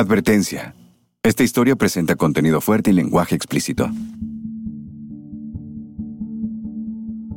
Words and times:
Advertencia. 0.00 0.74
Esta 1.22 1.42
historia 1.42 1.76
presenta 1.76 2.16
contenido 2.16 2.62
fuerte 2.62 2.88
y 2.88 2.94
lenguaje 2.94 3.34
explícito. 3.34 3.90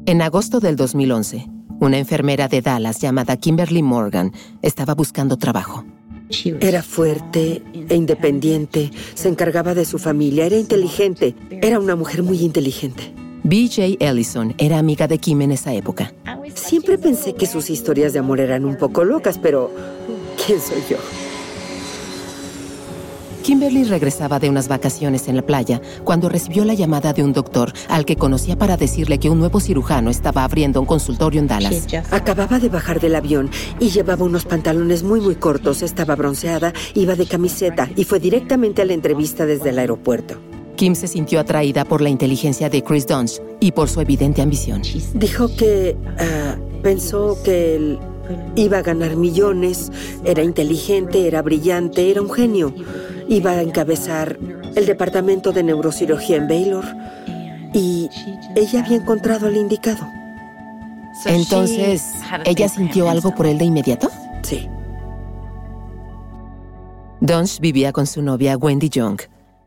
En 0.05 0.21
agosto 0.21 0.61
del 0.61 0.77
2011, 0.77 1.45
una 1.81 1.97
enfermera 1.97 2.47
de 2.47 2.61
Dallas 2.61 3.01
llamada 3.01 3.35
Kimberly 3.35 3.83
Morgan 3.83 4.31
estaba 4.61 4.93
buscando 4.95 5.35
trabajo. 5.35 5.83
Era 6.61 6.81
fuerte 6.83 7.61
e 7.89 7.95
independiente, 7.95 8.91
se 9.13 9.27
encargaba 9.27 9.73
de 9.73 9.83
su 9.83 9.99
familia, 9.99 10.45
era 10.45 10.55
inteligente, 10.55 11.35
era 11.49 11.79
una 11.79 11.97
mujer 11.97 12.23
muy 12.23 12.39
inteligente. 12.39 13.13
BJ 13.43 13.97
Ellison 13.99 14.55
era 14.57 14.77
amiga 14.79 15.09
de 15.09 15.17
Kim 15.17 15.41
en 15.41 15.51
esa 15.51 15.73
época. 15.73 16.13
Siempre 16.55 16.97
pensé 16.97 17.35
que 17.35 17.45
sus 17.45 17.69
historias 17.69 18.13
de 18.13 18.19
amor 18.19 18.39
eran 18.39 18.63
un 18.63 18.77
poco 18.77 19.03
locas, 19.03 19.37
pero 19.37 19.69
¿quién 20.45 20.61
soy 20.61 20.81
yo? 20.89 20.97
Kimberly 23.43 23.83
regresaba 23.83 24.39
de 24.39 24.49
unas 24.49 24.69
vacaciones 24.69 25.27
en 25.27 25.35
la 25.35 25.41
playa 25.41 25.81
cuando 26.05 26.29
recibió 26.29 26.63
la 26.63 26.73
llamada 26.75 27.11
de 27.11 27.23
un 27.23 27.33
doctor 27.33 27.73
al 27.89 28.05
que 28.05 28.15
conocía 28.15 28.57
para 28.57 28.77
decirle 28.77 29.19
que 29.19 29.29
un 29.29 29.37
nuevo 29.37 29.59
cirujano 29.59 30.09
estaba 30.09 30.45
abriendo 30.45 30.79
un 30.79 30.85
consultorio 30.85 31.41
en 31.41 31.47
Dallas. 31.47 31.85
Acababa 32.09 32.59
de 32.59 32.69
bajar 32.69 33.01
del 33.01 33.15
avión 33.15 33.51
y 33.81 33.89
llevaba 33.89 34.23
unos 34.23 34.45
pantalones 34.45 35.03
muy 35.03 35.19
muy 35.19 35.35
cortos, 35.35 35.81
estaba 35.81 36.15
bronceada, 36.15 36.71
iba 36.93 37.15
de 37.15 37.25
camiseta 37.25 37.89
y 37.97 38.05
fue 38.05 38.21
directamente 38.21 38.81
a 38.81 38.85
la 38.85 38.93
entrevista 38.93 39.45
desde 39.45 39.71
el 39.71 39.79
aeropuerto. 39.79 40.35
Kim 40.77 40.95
se 40.95 41.07
sintió 41.07 41.41
atraída 41.41 41.83
por 41.83 42.01
la 42.01 42.09
inteligencia 42.09 42.69
de 42.69 42.81
Chris 42.81 43.05
Dunst 43.05 43.41
y 43.59 43.73
por 43.73 43.89
su 43.89 43.99
evidente 43.99 44.41
ambición. 44.41 44.81
Dijo 45.15 45.53
que 45.55 45.97
ah, 46.17 46.55
pensó 46.81 47.37
que 47.43 47.75
él 47.75 47.99
iba 48.55 48.77
a 48.77 48.81
ganar 48.81 49.17
millones, 49.17 49.91
era 50.23 50.43
inteligente, 50.43 51.27
era 51.27 51.41
brillante, 51.41 52.09
era 52.09 52.21
un 52.21 52.31
genio. 52.31 52.73
Iba 53.27 53.51
a 53.51 53.61
encabezar 53.61 54.37
el 54.75 54.85
departamento 54.85 55.51
de 55.51 55.63
neurocirugía 55.63 56.37
en 56.37 56.47
Baylor 56.47 56.85
y 57.73 58.09
ella 58.55 58.83
había 58.83 58.97
encontrado 58.97 59.47
al 59.47 59.57
indicado. 59.57 60.07
Entonces, 61.25 62.03
¿ella 62.45 62.69
sintió 62.69 63.09
algo 63.09 63.33
por 63.35 63.45
él 63.45 63.57
de 63.57 63.65
inmediato? 63.65 64.09
Sí. 64.41 64.67
Dunst 67.21 67.59
vivía 67.59 67.91
con 67.91 68.07
su 68.07 68.21
novia 68.21 68.57
Wendy 68.57 68.89
Young, 68.89 69.21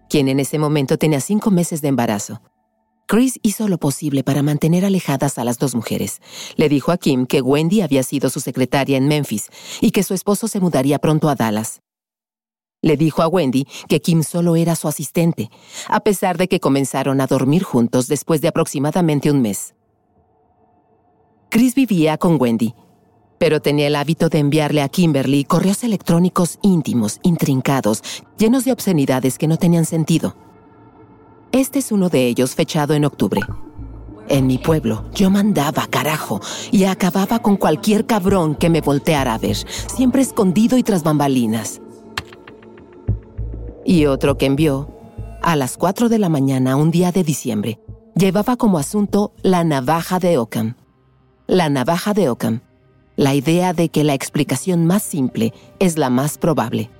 quien 0.08 0.28
en 0.28 0.40
ese 0.40 0.58
momento 0.58 0.98
tenía 0.98 1.20
cinco 1.20 1.50
meses 1.50 1.80
de 1.80 1.88
embarazo. 1.88 2.42
Chris 3.06 3.38
hizo 3.42 3.68
lo 3.68 3.78
posible 3.78 4.24
para 4.24 4.42
mantener 4.42 4.84
alejadas 4.84 5.38
a 5.38 5.44
las 5.44 5.58
dos 5.58 5.74
mujeres. 5.76 6.20
Le 6.56 6.68
dijo 6.68 6.90
a 6.90 6.98
Kim 6.98 7.26
que 7.26 7.40
Wendy 7.40 7.80
había 7.80 8.02
sido 8.02 8.30
su 8.30 8.40
secretaria 8.40 8.98
en 8.98 9.06
Memphis 9.06 9.48
y 9.80 9.92
que 9.92 10.02
su 10.02 10.12
esposo 10.12 10.48
se 10.48 10.58
mudaría 10.58 10.98
pronto 10.98 11.28
a 11.28 11.36
Dallas. 11.36 11.80
Le 12.86 12.96
dijo 12.96 13.20
a 13.20 13.26
Wendy 13.26 13.66
que 13.88 14.00
Kim 14.00 14.22
solo 14.22 14.54
era 14.54 14.76
su 14.76 14.86
asistente, 14.86 15.50
a 15.88 15.98
pesar 15.98 16.38
de 16.38 16.46
que 16.46 16.60
comenzaron 16.60 17.20
a 17.20 17.26
dormir 17.26 17.64
juntos 17.64 18.06
después 18.06 18.40
de 18.42 18.46
aproximadamente 18.46 19.28
un 19.28 19.42
mes. 19.42 19.74
Chris 21.48 21.74
vivía 21.74 22.16
con 22.16 22.40
Wendy, 22.40 22.76
pero 23.38 23.60
tenía 23.60 23.88
el 23.88 23.96
hábito 23.96 24.28
de 24.28 24.38
enviarle 24.38 24.82
a 24.82 24.88
Kimberly 24.88 25.42
correos 25.42 25.82
electrónicos 25.82 26.60
íntimos, 26.62 27.18
intrincados, 27.24 28.04
llenos 28.38 28.64
de 28.64 28.70
obscenidades 28.70 29.36
que 29.36 29.48
no 29.48 29.56
tenían 29.56 29.84
sentido. 29.84 30.36
Este 31.50 31.80
es 31.80 31.90
uno 31.90 32.08
de 32.08 32.28
ellos 32.28 32.54
fechado 32.54 32.94
en 32.94 33.04
octubre. 33.04 33.40
En 34.28 34.46
mi 34.46 34.58
pueblo, 34.58 35.06
yo 35.12 35.28
mandaba, 35.28 35.88
carajo, 35.88 36.40
y 36.70 36.84
acababa 36.84 37.40
con 37.40 37.56
cualquier 37.56 38.06
cabrón 38.06 38.54
que 38.54 38.70
me 38.70 38.80
volteara 38.80 39.34
a 39.34 39.38
ver, 39.38 39.56
siempre 39.56 40.22
escondido 40.22 40.78
y 40.78 40.84
tras 40.84 41.02
bambalinas. 41.02 41.80
Y 43.88 44.06
otro 44.06 44.36
que 44.36 44.46
envió, 44.46 44.90
a 45.42 45.54
las 45.54 45.76
4 45.76 46.08
de 46.08 46.18
la 46.18 46.28
mañana, 46.28 46.74
un 46.74 46.90
día 46.90 47.12
de 47.12 47.22
diciembre, 47.22 47.78
llevaba 48.16 48.56
como 48.56 48.78
asunto 48.78 49.32
la 49.42 49.62
navaja 49.62 50.18
de 50.18 50.38
Ockham. 50.38 50.74
La 51.46 51.68
navaja 51.68 52.12
de 52.12 52.28
Ockham. 52.28 52.62
La 53.14 53.36
idea 53.36 53.72
de 53.74 53.88
que 53.88 54.02
la 54.02 54.12
explicación 54.12 54.86
más 54.86 55.04
simple 55.04 55.54
es 55.78 55.98
la 55.98 56.10
más 56.10 56.36
probable. 56.36 56.90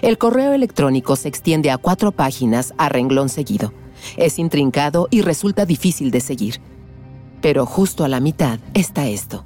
El 0.00 0.18
correo 0.18 0.52
electrónico 0.54 1.14
se 1.14 1.28
extiende 1.28 1.70
a 1.70 1.78
cuatro 1.78 2.10
páginas 2.10 2.74
a 2.78 2.88
renglón 2.88 3.28
seguido. 3.28 3.72
Es 4.16 4.40
intrincado 4.40 5.06
y 5.08 5.22
resulta 5.22 5.66
difícil 5.66 6.10
de 6.10 6.18
seguir. 6.18 6.60
Pero 7.40 7.64
justo 7.64 8.02
a 8.02 8.08
la 8.08 8.18
mitad 8.18 8.58
está 8.74 9.06
esto. 9.06 9.44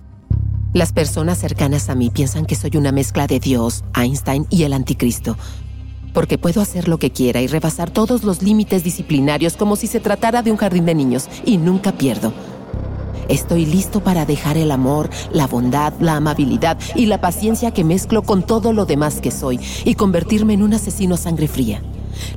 Las 0.72 0.94
personas 0.94 1.36
cercanas 1.36 1.90
a 1.90 1.94
mí 1.94 2.08
piensan 2.08 2.46
que 2.46 2.54
soy 2.54 2.70
una 2.76 2.92
mezcla 2.92 3.26
de 3.26 3.40
Dios, 3.40 3.84
Einstein 3.94 4.46
y 4.48 4.62
el 4.62 4.72
anticristo, 4.72 5.36
porque 6.16 6.38
puedo 6.38 6.62
hacer 6.62 6.88
lo 6.88 6.96
que 6.96 7.10
quiera 7.10 7.42
y 7.42 7.46
rebasar 7.46 7.90
todos 7.90 8.24
los 8.24 8.40
límites 8.40 8.82
disciplinarios 8.82 9.54
como 9.54 9.76
si 9.76 9.86
se 9.86 10.00
tratara 10.00 10.40
de 10.40 10.50
un 10.50 10.56
jardín 10.56 10.86
de 10.86 10.94
niños, 10.94 11.28
y 11.44 11.58
nunca 11.58 11.92
pierdo. 11.92 12.32
Estoy 13.28 13.66
listo 13.66 14.00
para 14.02 14.24
dejar 14.24 14.56
el 14.56 14.70
amor, 14.70 15.10
la 15.30 15.46
bondad, 15.46 15.92
la 16.00 16.16
amabilidad 16.16 16.78
y 16.94 17.04
la 17.04 17.20
paciencia 17.20 17.70
que 17.70 17.84
mezclo 17.84 18.22
con 18.22 18.42
todo 18.42 18.72
lo 18.72 18.86
demás 18.86 19.20
que 19.20 19.30
soy 19.30 19.60
y 19.84 19.94
convertirme 19.94 20.54
en 20.54 20.62
un 20.62 20.72
asesino 20.72 21.16
a 21.16 21.18
sangre 21.18 21.48
fría. 21.48 21.82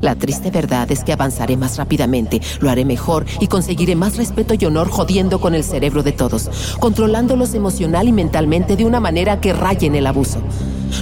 La 0.02 0.16
triste 0.16 0.52
verdad 0.52 0.92
es 0.92 1.04
que 1.04 1.14
avanzaré 1.14 1.58
más 1.58 1.78
rápidamente, 1.78 2.42
lo 2.60 2.70
haré 2.70 2.86
mejor 2.86 3.26
y 3.40 3.48
conseguiré 3.48 3.96
más 3.96 4.18
respeto 4.18 4.54
y 4.58 4.66
honor 4.66 4.90
jodiendo 4.90 5.40
con 5.40 5.56
el 5.56 5.64
cerebro 5.64 6.04
de 6.04 6.12
todos, 6.12 6.50
controlándolos 6.80 7.54
emocional 7.54 8.08
y 8.08 8.12
mentalmente 8.12 8.76
de 8.76 8.86
una 8.86 9.00
manera 9.00 9.42
que 9.42 9.54
rayen 9.54 9.96
el 9.96 10.08
abuso. 10.08 10.40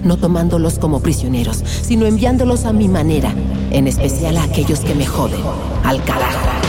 No 0.03 0.17
tomándolos 0.17 0.79
como 0.79 0.99
prisioneros, 0.99 1.63
sino 1.81 2.05
enviándolos 2.05 2.65
a 2.65 2.73
mi 2.73 2.87
manera, 2.87 3.33
en 3.71 3.87
especial 3.87 4.37
a 4.37 4.43
aquellos 4.43 4.81
que 4.81 4.95
me 4.95 5.05
joden. 5.05 5.39
Al 5.83 6.03
carajo. 6.03 6.66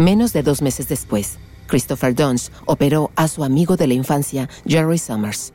Menos 0.00 0.32
de 0.32 0.42
dos 0.42 0.62
meses 0.62 0.88
después, 0.88 1.38
Christopher 1.66 2.14
Dunst 2.14 2.54
operó 2.64 3.10
a 3.16 3.28
su 3.28 3.44
amigo 3.44 3.76
de 3.76 3.86
la 3.86 3.92
infancia, 3.92 4.48
Jerry 4.66 4.96
Summers. 4.96 5.52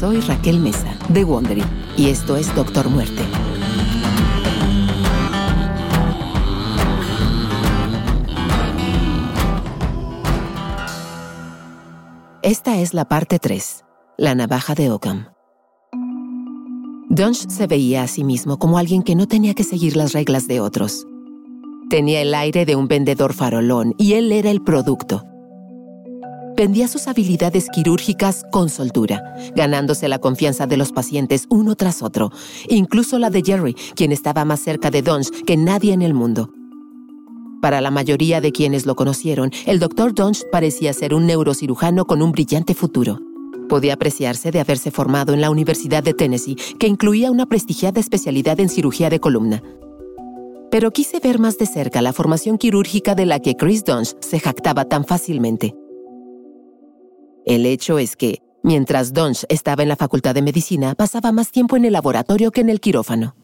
Soy 0.00 0.20
Raquel 0.20 0.58
Mesa, 0.60 0.96
de 1.10 1.22
Wondering, 1.22 1.68
y 1.98 2.08
esto 2.08 2.38
es 2.38 2.54
Doctor 2.54 2.88
Muerte. 2.88 3.22
Esta 12.40 12.78
es 12.78 12.94
la 12.94 13.04
parte 13.04 13.38
3, 13.38 13.84
la 14.16 14.34
navaja 14.34 14.74
de 14.74 14.90
Ockham. 14.90 15.39
Dunst 17.12 17.50
se 17.50 17.66
veía 17.66 18.04
a 18.04 18.06
sí 18.06 18.22
mismo 18.22 18.56
como 18.56 18.78
alguien 18.78 19.02
que 19.02 19.16
no 19.16 19.26
tenía 19.26 19.52
que 19.52 19.64
seguir 19.64 19.96
las 19.96 20.12
reglas 20.12 20.46
de 20.46 20.60
otros. 20.60 21.08
Tenía 21.88 22.22
el 22.22 22.32
aire 22.32 22.64
de 22.64 22.76
un 22.76 22.86
vendedor 22.86 23.32
farolón 23.32 23.96
y 23.98 24.12
él 24.12 24.30
era 24.30 24.48
el 24.48 24.62
producto. 24.62 25.24
Vendía 26.56 26.86
sus 26.86 27.08
habilidades 27.08 27.66
quirúrgicas 27.68 28.44
con 28.52 28.68
soltura, 28.68 29.34
ganándose 29.56 30.06
la 30.06 30.20
confianza 30.20 30.68
de 30.68 30.76
los 30.76 30.92
pacientes 30.92 31.46
uno 31.50 31.74
tras 31.74 32.00
otro, 32.00 32.30
incluso 32.68 33.18
la 33.18 33.28
de 33.28 33.42
Jerry, 33.44 33.74
quien 33.96 34.12
estaba 34.12 34.44
más 34.44 34.60
cerca 34.60 34.92
de 34.92 35.02
Dunst 35.02 35.34
que 35.44 35.56
nadie 35.56 35.92
en 35.92 36.02
el 36.02 36.14
mundo. 36.14 36.52
Para 37.60 37.80
la 37.80 37.90
mayoría 37.90 38.40
de 38.40 38.52
quienes 38.52 38.86
lo 38.86 38.94
conocieron, 38.94 39.50
el 39.66 39.80
Dr. 39.80 40.14
Dunst 40.14 40.44
parecía 40.52 40.92
ser 40.92 41.12
un 41.12 41.26
neurocirujano 41.26 42.04
con 42.04 42.22
un 42.22 42.30
brillante 42.30 42.72
futuro. 42.72 43.18
Podía 43.70 43.94
apreciarse 43.94 44.50
de 44.50 44.58
haberse 44.58 44.90
formado 44.90 45.32
en 45.32 45.40
la 45.40 45.48
Universidad 45.48 46.02
de 46.02 46.12
Tennessee, 46.12 46.56
que 46.80 46.88
incluía 46.88 47.30
una 47.30 47.46
prestigiada 47.46 48.00
especialidad 48.00 48.58
en 48.58 48.68
cirugía 48.68 49.10
de 49.10 49.20
columna. 49.20 49.62
Pero 50.72 50.90
quise 50.90 51.20
ver 51.20 51.38
más 51.38 51.56
de 51.56 51.66
cerca 51.66 52.02
la 52.02 52.12
formación 52.12 52.58
quirúrgica 52.58 53.14
de 53.14 53.26
la 53.26 53.38
que 53.38 53.54
Chris 53.54 53.84
Dunst 53.84 54.22
se 54.24 54.40
jactaba 54.40 54.86
tan 54.86 55.04
fácilmente. 55.04 55.76
El 57.46 57.64
hecho 57.64 58.00
es 58.00 58.16
que, 58.16 58.42
mientras 58.64 59.12
Dunst 59.12 59.44
estaba 59.48 59.84
en 59.84 59.88
la 59.88 59.96
Facultad 59.96 60.34
de 60.34 60.42
Medicina, 60.42 60.96
pasaba 60.96 61.30
más 61.30 61.52
tiempo 61.52 61.76
en 61.76 61.84
el 61.84 61.92
laboratorio 61.92 62.50
que 62.50 62.62
en 62.62 62.70
el 62.70 62.80
quirófano. 62.80 63.36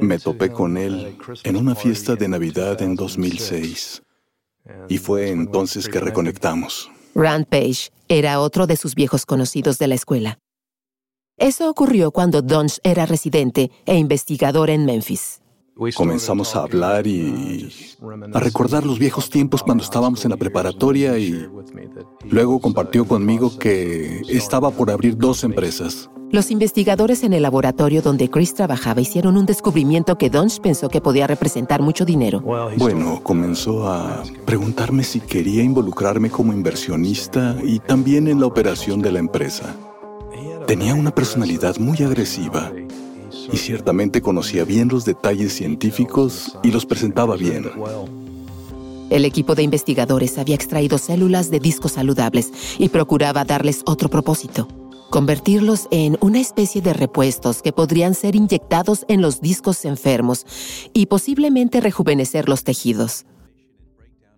Me 0.00 0.18
topé 0.18 0.50
con 0.50 0.76
él 0.76 1.16
en 1.44 1.56
una 1.56 1.76
fiesta 1.76 2.16
de 2.16 2.26
Navidad 2.26 2.82
en 2.82 2.96
2006 2.96 4.02
y 4.88 4.98
fue 4.98 5.30
entonces 5.30 5.88
que 5.88 6.00
reconectamos. 6.00 6.90
Rand 7.14 7.46
Page 7.46 7.90
era 8.08 8.40
otro 8.40 8.66
de 8.66 8.76
sus 8.76 8.94
viejos 8.94 9.26
conocidos 9.26 9.78
de 9.78 9.88
la 9.88 9.94
escuela. 9.94 10.38
Eso 11.38 11.68
ocurrió 11.68 12.10
cuando 12.10 12.40
Dunst 12.40 12.78
era 12.84 13.04
residente 13.04 13.70
e 13.84 13.96
investigador 13.96 14.70
en 14.70 14.86
Memphis. 14.86 15.41
Comenzamos 15.96 16.54
a 16.54 16.62
hablar 16.62 17.06
y 17.06 17.70
a 18.32 18.40
recordar 18.40 18.84
los 18.84 18.98
viejos 18.98 19.30
tiempos 19.30 19.62
cuando 19.62 19.82
estábamos 19.82 20.24
en 20.24 20.30
la 20.30 20.36
preparatoria 20.36 21.18
y 21.18 21.48
luego 22.28 22.60
compartió 22.60 23.06
conmigo 23.06 23.58
que 23.58 24.20
estaba 24.28 24.70
por 24.70 24.90
abrir 24.90 25.16
dos 25.16 25.44
empresas. 25.44 26.10
Los 26.30 26.50
investigadores 26.50 27.24
en 27.24 27.34
el 27.34 27.42
laboratorio 27.42 28.00
donde 28.00 28.30
Chris 28.30 28.54
trabajaba 28.54 29.00
hicieron 29.02 29.36
un 29.36 29.44
descubrimiento 29.44 30.16
que 30.16 30.30
Dunge 30.30 30.60
pensó 30.62 30.88
que 30.88 31.00
podía 31.00 31.26
representar 31.26 31.82
mucho 31.82 32.04
dinero. 32.04 32.40
Bueno, 32.78 33.20
comenzó 33.22 33.86
a 33.86 34.22
preguntarme 34.46 35.04
si 35.04 35.20
quería 35.20 35.62
involucrarme 35.62 36.30
como 36.30 36.52
inversionista 36.52 37.56
y 37.62 37.80
también 37.80 38.28
en 38.28 38.40
la 38.40 38.46
operación 38.46 39.02
de 39.02 39.12
la 39.12 39.18
empresa. 39.18 39.76
Tenía 40.66 40.94
una 40.94 41.10
personalidad 41.14 41.76
muy 41.78 41.98
agresiva 42.02 42.72
y 43.52 43.58
ciertamente 43.58 44.22
conocía 44.22 44.64
bien 44.64 44.88
los 44.88 45.04
detalles 45.04 45.52
científicos 45.52 46.58
y 46.62 46.70
los 46.70 46.86
presentaba 46.86 47.36
bien. 47.36 47.70
El 49.10 49.26
equipo 49.26 49.54
de 49.54 49.62
investigadores 49.62 50.38
había 50.38 50.54
extraído 50.54 50.96
células 50.96 51.50
de 51.50 51.60
discos 51.60 51.92
saludables 51.92 52.50
y 52.78 52.88
procuraba 52.88 53.44
darles 53.44 53.82
otro 53.84 54.08
propósito, 54.08 54.66
convertirlos 55.10 55.86
en 55.90 56.16
una 56.20 56.40
especie 56.40 56.80
de 56.80 56.94
repuestos 56.94 57.60
que 57.60 57.72
podrían 57.72 58.14
ser 58.14 58.34
inyectados 58.34 59.04
en 59.08 59.20
los 59.20 59.42
discos 59.42 59.84
enfermos 59.84 60.46
y 60.94 61.06
posiblemente 61.06 61.82
rejuvenecer 61.82 62.48
los 62.48 62.64
tejidos. 62.64 63.26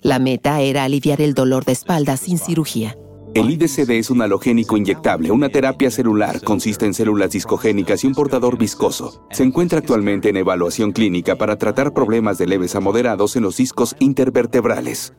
La 0.02 0.18
meta 0.18 0.60
era 0.60 0.82
aliviar 0.82 1.22
el 1.22 1.34
dolor 1.34 1.64
de 1.64 1.72
espalda 1.72 2.16
sin 2.16 2.38
cirugía. 2.38 2.96
El 3.34 3.50
IDCD 3.50 3.90
es 3.90 4.10
un 4.10 4.22
halogénico 4.22 4.76
inyectable, 4.76 5.32
una 5.32 5.48
terapia 5.48 5.90
celular. 5.90 6.40
Consiste 6.40 6.86
en 6.86 6.94
células 6.94 7.32
discogénicas 7.32 8.04
y 8.04 8.06
un 8.06 8.14
portador 8.14 8.56
viscoso. 8.56 9.26
Se 9.32 9.42
encuentra 9.42 9.80
actualmente 9.80 10.28
en 10.28 10.36
evaluación 10.36 10.92
clínica 10.92 11.34
para 11.34 11.56
tratar 11.56 11.92
problemas 11.92 12.38
de 12.38 12.46
leves 12.46 12.76
a 12.76 12.80
moderados 12.80 13.34
en 13.34 13.42
los 13.42 13.56
discos 13.56 13.96
intervertebrales. 13.98 15.14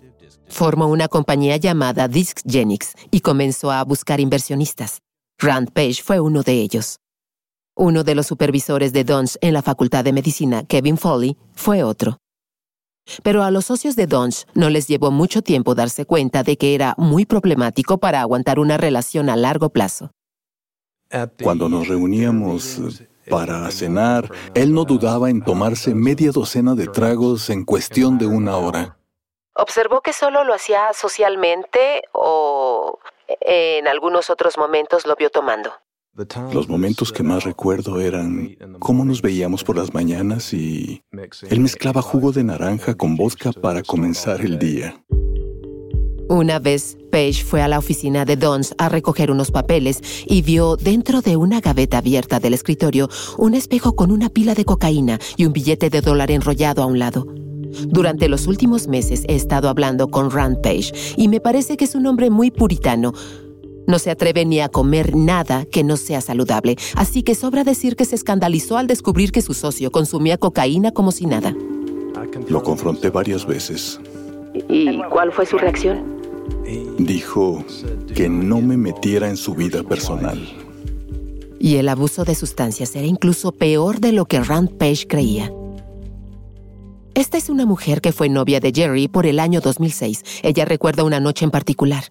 Formó 0.47 0.87
una 0.87 1.09
compañía 1.09 1.57
llamada 1.57 2.07
DiscGenics 2.07 2.93
y 3.11 3.19
comenzó 3.19 3.69
a 3.71 3.83
buscar 3.83 4.21
inversionistas. 4.21 5.01
Rand 5.37 5.71
Page 5.73 6.01
fue 6.01 6.21
uno 6.21 6.41
de 6.41 6.53
ellos. 6.53 6.99
Uno 7.75 8.05
de 8.05 8.15
los 8.15 8.27
supervisores 8.27 8.93
de 8.93 9.03
Dons 9.03 9.37
en 9.41 9.53
la 9.53 9.61
Facultad 9.61 10.05
de 10.05 10.13
Medicina, 10.13 10.63
Kevin 10.63 10.97
Foley, 10.97 11.35
fue 11.53 11.83
otro. 11.83 12.19
Pero 13.23 13.43
a 13.43 13.51
los 13.51 13.65
socios 13.65 13.95
de 13.95 14.07
Donch 14.07 14.45
no 14.53 14.69
les 14.69 14.87
llevó 14.87 15.11
mucho 15.11 15.41
tiempo 15.41 15.75
darse 15.75 16.05
cuenta 16.05 16.43
de 16.43 16.57
que 16.57 16.73
era 16.75 16.95
muy 16.97 17.25
problemático 17.25 17.97
para 17.97 18.21
aguantar 18.21 18.59
una 18.59 18.77
relación 18.77 19.29
a 19.29 19.35
largo 19.35 19.69
plazo. 19.69 20.11
Cuando 21.41 21.69
nos 21.69 21.87
reuníamos 21.87 22.81
para 23.29 23.69
cenar, 23.71 24.29
él 24.53 24.73
no 24.73 24.85
dudaba 24.85 25.29
en 25.29 25.43
tomarse 25.43 25.95
media 25.95 26.31
docena 26.31 26.75
de 26.75 26.87
tragos 26.87 27.49
en 27.49 27.63
cuestión 27.63 28.17
de 28.17 28.25
una 28.25 28.57
hora. 28.57 28.97
¿Observó 29.53 30.01
que 30.01 30.11
solo 30.11 30.43
lo 30.43 30.53
hacía 30.53 30.91
socialmente 30.93 32.03
o 32.11 32.99
en 33.39 33.87
algunos 33.87 34.29
otros 34.29 34.57
momentos 34.57 35.05
lo 35.05 35.15
vio 35.15 35.29
tomando? 35.29 35.71
Los 36.53 36.69
momentos 36.69 37.11
que 37.11 37.23
más 37.23 37.43
recuerdo 37.43 37.99
eran 37.99 38.55
cómo 38.79 39.03
nos 39.03 39.21
veíamos 39.21 39.65
por 39.65 39.75
las 39.75 39.93
mañanas 39.93 40.53
y 40.53 41.03
él 41.49 41.59
mezclaba 41.59 42.01
jugo 42.01 42.31
de 42.31 42.43
naranja 42.43 42.95
con 42.95 43.17
vodka 43.17 43.51
para 43.51 43.83
comenzar 43.83 44.39
el 44.39 44.57
día. 44.57 45.03
Una 46.29 46.57
vez, 46.57 46.97
Page 47.11 47.43
fue 47.43 47.61
a 47.61 47.67
la 47.67 47.77
oficina 47.77 48.25
de 48.25 48.35
Dons 48.35 48.73
a 48.77 48.89
recoger 48.89 49.29
unos 49.29 49.51
papeles 49.51 50.01
y 50.25 50.41
vio 50.41 50.75
dentro 50.75 51.21
de 51.21 51.35
una 51.35 51.59
gaveta 51.59 51.99
abierta 51.99 52.39
del 52.39 52.53
escritorio 52.53 53.09
un 53.37 53.53
espejo 53.53 53.95
con 53.95 54.09
una 54.09 54.29
pila 54.29 54.55
de 54.55 54.65
cocaína 54.65 55.19
y 55.37 55.45
un 55.45 55.53
billete 55.53 55.89
de 55.89 56.01
dólar 56.01 56.31
enrollado 56.31 56.81
a 56.81 56.85
un 56.87 56.97
lado. 56.97 57.27
Durante 57.87 58.29
los 58.29 58.47
últimos 58.47 58.87
meses 58.87 59.23
he 59.27 59.35
estado 59.35 59.69
hablando 59.69 60.07
con 60.07 60.31
Rand 60.31 60.61
Page 60.61 60.93
y 61.17 61.27
me 61.27 61.41
parece 61.41 61.77
que 61.77 61.85
es 61.85 61.93
un 61.93 62.07
hombre 62.07 62.29
muy 62.29 62.49
puritano, 62.49 63.13
no 63.87 63.99
se 63.99 64.11
atreve 64.11 64.45
ni 64.45 64.59
a 64.59 64.69
comer 64.69 65.15
nada 65.15 65.65
que 65.65 65.83
no 65.83 65.97
sea 65.97 66.21
saludable, 66.21 66.75
así 66.95 67.23
que 67.23 67.35
sobra 67.35 67.63
decir 67.63 67.95
que 67.95 68.05
se 68.05 68.15
escandalizó 68.15 68.77
al 68.77 68.87
descubrir 68.87 69.31
que 69.31 69.41
su 69.41 69.53
socio 69.53 69.91
consumía 69.91 70.37
cocaína 70.37 70.91
como 70.91 71.11
si 71.11 71.25
nada. 71.25 71.55
Lo 72.47 72.63
confronté 72.63 73.09
varias 73.09 73.45
veces. 73.45 73.99
¿Y 74.69 75.01
cuál 75.09 75.31
fue 75.31 75.45
su 75.45 75.57
reacción? 75.57 76.15
Dijo 76.97 77.63
que 78.15 78.29
no 78.29 78.61
me 78.61 78.77
metiera 78.77 79.29
en 79.29 79.37
su 79.37 79.53
vida 79.53 79.83
personal. 79.83 80.39
Y 81.59 81.77
el 81.77 81.89
abuso 81.89 82.25
de 82.25 82.35
sustancias 82.35 82.95
era 82.95 83.07
incluso 83.07 83.51
peor 83.51 83.99
de 83.99 84.11
lo 84.11 84.25
que 84.25 84.39
Rand 84.39 84.77
Page 84.77 85.07
creía. 85.07 85.51
Esta 87.15 87.37
es 87.37 87.49
una 87.49 87.65
mujer 87.65 88.01
que 88.01 88.11
fue 88.11 88.27
novia 88.29 88.59
de 88.59 88.73
Jerry 88.75 89.07
por 89.07 89.25
el 89.25 89.39
año 89.39 89.61
2006. 89.61 90.23
Ella 90.43 90.65
recuerda 90.65 91.03
una 91.03 91.19
noche 91.19 91.45
en 91.45 91.51
particular. 91.51 92.03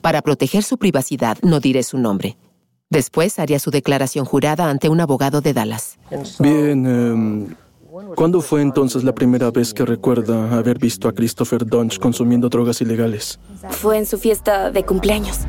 Para 0.00 0.22
proteger 0.22 0.62
su 0.62 0.78
privacidad, 0.78 1.38
no 1.42 1.60
diré 1.60 1.82
su 1.82 1.98
nombre. 1.98 2.36
Después 2.90 3.38
haría 3.38 3.58
su 3.58 3.70
declaración 3.70 4.24
jurada 4.24 4.70
ante 4.70 4.88
un 4.88 5.00
abogado 5.00 5.40
de 5.40 5.52
Dallas. 5.52 5.98
Bien, 6.38 6.86
em, 6.86 7.54
¿cuándo 8.14 8.40
fue 8.40 8.62
entonces 8.62 9.02
la 9.02 9.14
primera 9.14 9.50
vez 9.50 9.74
que 9.74 9.84
recuerda 9.84 10.56
haber 10.56 10.78
visto 10.78 11.08
a 11.08 11.12
Christopher 11.12 11.66
Dunch 11.66 11.98
consumiendo 11.98 12.48
drogas 12.48 12.80
ilegales? 12.80 13.40
Fue 13.70 13.98
en 13.98 14.06
su 14.06 14.18
fiesta 14.18 14.70
de 14.70 14.84
cumpleaños. 14.84 15.40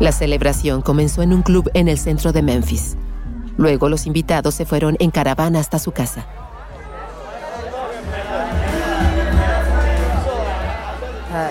La 0.00 0.12
celebración 0.12 0.82
comenzó 0.82 1.22
en 1.22 1.32
un 1.32 1.42
club 1.42 1.70
en 1.74 1.88
el 1.88 1.98
centro 1.98 2.32
de 2.32 2.42
Memphis. 2.42 2.96
Luego 3.56 3.88
los 3.88 4.06
invitados 4.06 4.54
se 4.54 4.66
fueron 4.66 4.96
en 4.98 5.10
caravana 5.10 5.60
hasta 5.60 5.78
su 5.78 5.92
casa. 5.92 6.26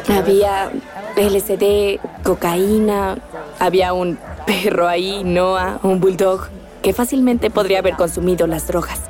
Había 0.09 0.71
LSD, 1.15 1.99
cocaína, 2.23 3.17
había 3.59 3.93
un 3.93 4.17
perro 4.45 4.87
ahí, 4.87 5.23
Noah, 5.23 5.79
un 5.83 5.99
bulldog, 5.99 6.47
que 6.81 6.93
fácilmente 6.93 7.49
podría 7.49 7.79
haber 7.79 7.95
consumido 7.95 8.47
las 8.47 8.67
drogas. 8.67 9.01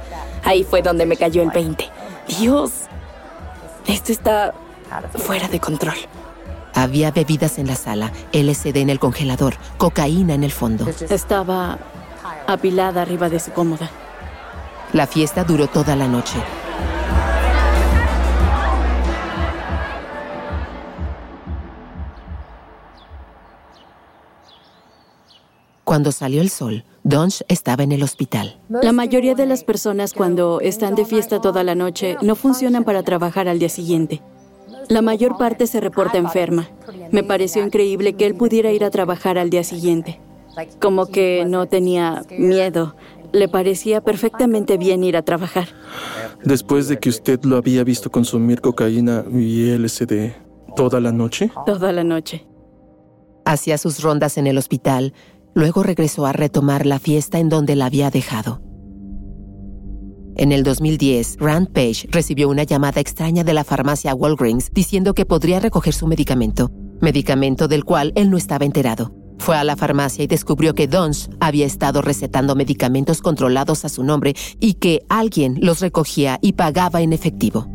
Ahí 0.43 0.63
fue 0.63 0.81
donde 0.81 1.05
me 1.05 1.17
cayó 1.17 1.41
el 1.41 1.51
20. 1.51 1.89
Dios, 2.39 2.71
esto 3.87 4.11
está 4.11 4.53
fuera 5.15 5.47
de 5.47 5.59
control. 5.59 5.95
Había 6.75 7.11
bebidas 7.11 7.59
en 7.59 7.67
la 7.67 7.75
sala, 7.75 8.11
LSD 8.31 8.77
en 8.77 8.89
el 8.89 8.99
congelador, 8.99 9.55
cocaína 9.77 10.33
en 10.33 10.43
el 10.43 10.51
fondo. 10.51 10.87
Estaba 11.09 11.77
apilada 12.47 13.03
arriba 13.03 13.29
de 13.29 13.39
su 13.39 13.51
cómoda. 13.51 13.89
La 14.91 15.07
fiesta 15.07 15.43
duró 15.43 15.67
toda 15.67 15.95
la 15.95 16.07
noche. 16.07 16.37
Cuando 25.93 26.11
salió 26.11 26.41
el 26.41 26.49
sol, 26.49 26.85
Donch 27.03 27.43
estaba 27.49 27.83
en 27.83 27.91
el 27.91 28.01
hospital. 28.01 28.59
La 28.67 28.91
mayoría 28.91 29.35
de 29.35 29.45
las 29.45 29.63
personas 29.63 30.13
cuando 30.13 30.59
están 30.59 30.95
de 30.95 31.05
fiesta 31.05 31.39
toda 31.39 31.63
la 31.63 31.75
noche 31.75 32.17
no 32.23 32.33
funcionan 32.33 32.83
para 32.83 33.03
trabajar 33.03 33.47
al 33.47 33.59
día 33.59 33.69
siguiente. 33.69 34.23
La 34.89 35.03
mayor 35.03 35.37
parte 35.37 35.67
se 35.67 35.79
reporta 35.81 36.17
enferma. 36.17 36.67
Me 37.11 37.23
pareció 37.23 37.63
increíble 37.63 38.13
que 38.13 38.25
él 38.25 38.33
pudiera 38.33 38.71
ir 38.71 38.83
a 38.83 38.89
trabajar 38.89 39.37
al 39.37 39.51
día 39.51 39.63
siguiente. 39.63 40.19
Como 40.81 41.05
que 41.05 41.45
no 41.47 41.67
tenía 41.67 42.23
miedo. 42.39 42.95
Le 43.31 43.47
parecía 43.47 44.01
perfectamente 44.01 44.79
bien 44.79 45.03
ir 45.03 45.15
a 45.15 45.21
trabajar. 45.21 45.67
Después 46.43 46.87
de 46.87 46.97
que 46.97 47.09
usted 47.09 47.39
lo 47.43 47.55
había 47.55 47.83
visto 47.83 48.09
consumir 48.09 48.61
cocaína 48.61 49.25
y 49.31 49.69
LSD 49.77 50.31
toda 50.75 50.99
la 50.99 51.11
noche? 51.11 51.51
Toda 51.67 51.91
la 51.91 52.03
noche. 52.03 52.47
Hacía 53.45 53.77
sus 53.77 54.01
rondas 54.01 54.37
en 54.37 54.47
el 54.47 54.57
hospital, 54.57 55.13
Luego 55.53 55.83
regresó 55.83 56.25
a 56.25 56.33
retomar 56.33 56.85
la 56.85 56.99
fiesta 56.99 57.39
en 57.39 57.49
donde 57.49 57.75
la 57.75 57.85
había 57.85 58.09
dejado. 58.09 58.61
En 60.35 60.51
el 60.51 60.63
2010, 60.63 61.37
Rand 61.39 61.71
Page 61.71 62.07
recibió 62.09 62.49
una 62.49 62.63
llamada 62.63 62.99
extraña 62.99 63.43
de 63.43 63.53
la 63.53 63.63
farmacia 63.63 64.15
Walgreens 64.15 64.71
diciendo 64.73 65.13
que 65.13 65.25
podría 65.25 65.59
recoger 65.59 65.93
su 65.93 66.07
medicamento, 66.07 66.71
medicamento 67.01 67.67
del 67.67 67.83
cual 67.83 68.13
él 68.15 68.31
no 68.31 68.37
estaba 68.37 68.65
enterado. 68.65 69.13
Fue 69.37 69.55
a 69.55 69.63
la 69.63 69.75
farmacia 69.75 70.23
y 70.23 70.27
descubrió 70.27 70.73
que 70.73 70.87
Dons 70.87 71.29
había 71.39 71.65
estado 71.65 72.01
recetando 72.01 72.55
medicamentos 72.55 73.21
controlados 73.21 73.85
a 73.85 73.89
su 73.89 74.03
nombre 74.03 74.35
y 74.59 74.75
que 74.75 75.05
alguien 75.09 75.57
los 75.61 75.81
recogía 75.81 76.39
y 76.41 76.53
pagaba 76.53 77.01
en 77.01 77.13
efectivo. 77.13 77.67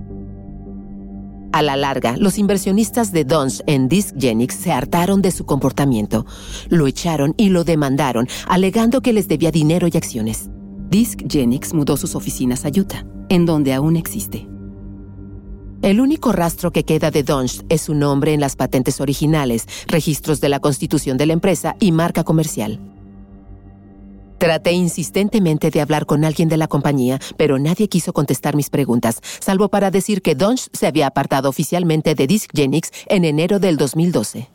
A 1.53 1.63
la 1.63 1.77
larga, 1.77 2.17
los 2.17 2.39
inversionistas 2.39 3.11
de 3.11 3.25
Dons 3.25 3.63
en 3.67 3.89
Discgenics 3.89 4.55
se 4.55 4.73
hartaron 4.73 5.23
de 5.23 5.31
su 5.31 5.47
comportamiento. 5.47 6.27
Lo 6.69 6.87
echaron 6.87 7.35
y 7.37 7.49
lo 7.49 7.65
demandaron, 7.65 8.29
alegando 8.47 9.01
que 9.01 9.13
les 9.13 9.29
debía 9.29 9.51
dinero 9.51 9.89
y 9.91 9.97
acciones. 9.97 10.51
Discgenics 10.91 11.75
mudó 11.75 11.97
sus 11.97 12.15
oficinas 12.15 12.65
a 12.65 12.69
Utah, 12.69 13.07
en 13.29 13.47
donde 13.47 13.73
aún 13.73 13.97
existe. 13.97 14.47
El 15.81 16.01
único 16.01 16.33
rastro 16.33 16.73
que 16.73 16.85
queda 16.85 17.11
de 17.11 17.23
Donch 17.23 17.65
es 17.69 17.83
su 17.83 17.95
nombre 17.95 18.35
en 18.35 18.41
las 18.41 18.57
patentes 18.57 19.01
originales, 19.01 19.67
registros 19.87 20.41
de 20.41 20.49
la 20.49 20.61
constitución 20.61 21.17
de 21.17 21.27
la 21.27 21.35
empresa 21.35 21.77
y 21.79 21.93
marca 21.93 22.25
comercial. 22.25 22.81
Traté 24.39 24.73
insistentemente 24.73 25.71
de 25.71 25.81
hablar 25.81 26.07
con 26.07 26.25
alguien 26.25 26.49
de 26.49 26.57
la 26.57 26.69
compañía, 26.69 27.21
pero 27.37 27.59
nadie 27.59 27.89
quiso 27.89 28.13
contestar 28.13 28.55
mis 28.55 28.71
preguntas, 28.71 29.21
salvo 29.41 29.69
para 29.69 29.91
decir 29.91 30.23
que 30.23 30.37
Dunge 30.37 30.69
se 30.73 30.87
había 30.87 31.09
apartado 31.09 31.49
oficialmente 31.49 32.15
de 32.15 32.27
Discgenics 32.27 32.91
en 33.07 33.25
enero 33.25 33.59
del 33.59 33.77
2012. 33.77 34.49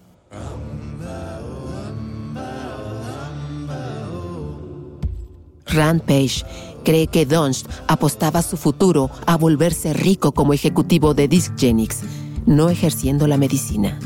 Rand 5.66 6.02
Page 6.02 6.46
cree 6.86 7.08
que 7.08 7.26
Dunge 7.26 7.66
apostaba 7.88 8.42
su 8.42 8.58
futuro 8.58 9.10
a 9.26 9.38
volverse 9.38 9.94
rico 9.94 10.32
como 10.32 10.54
ejecutivo 10.54 11.14
de 11.14 11.28
Discgenics, 11.28 12.02
no 12.46 12.70
ejerciendo 12.70 13.28
la 13.28 13.38
medicina. 13.38 14.00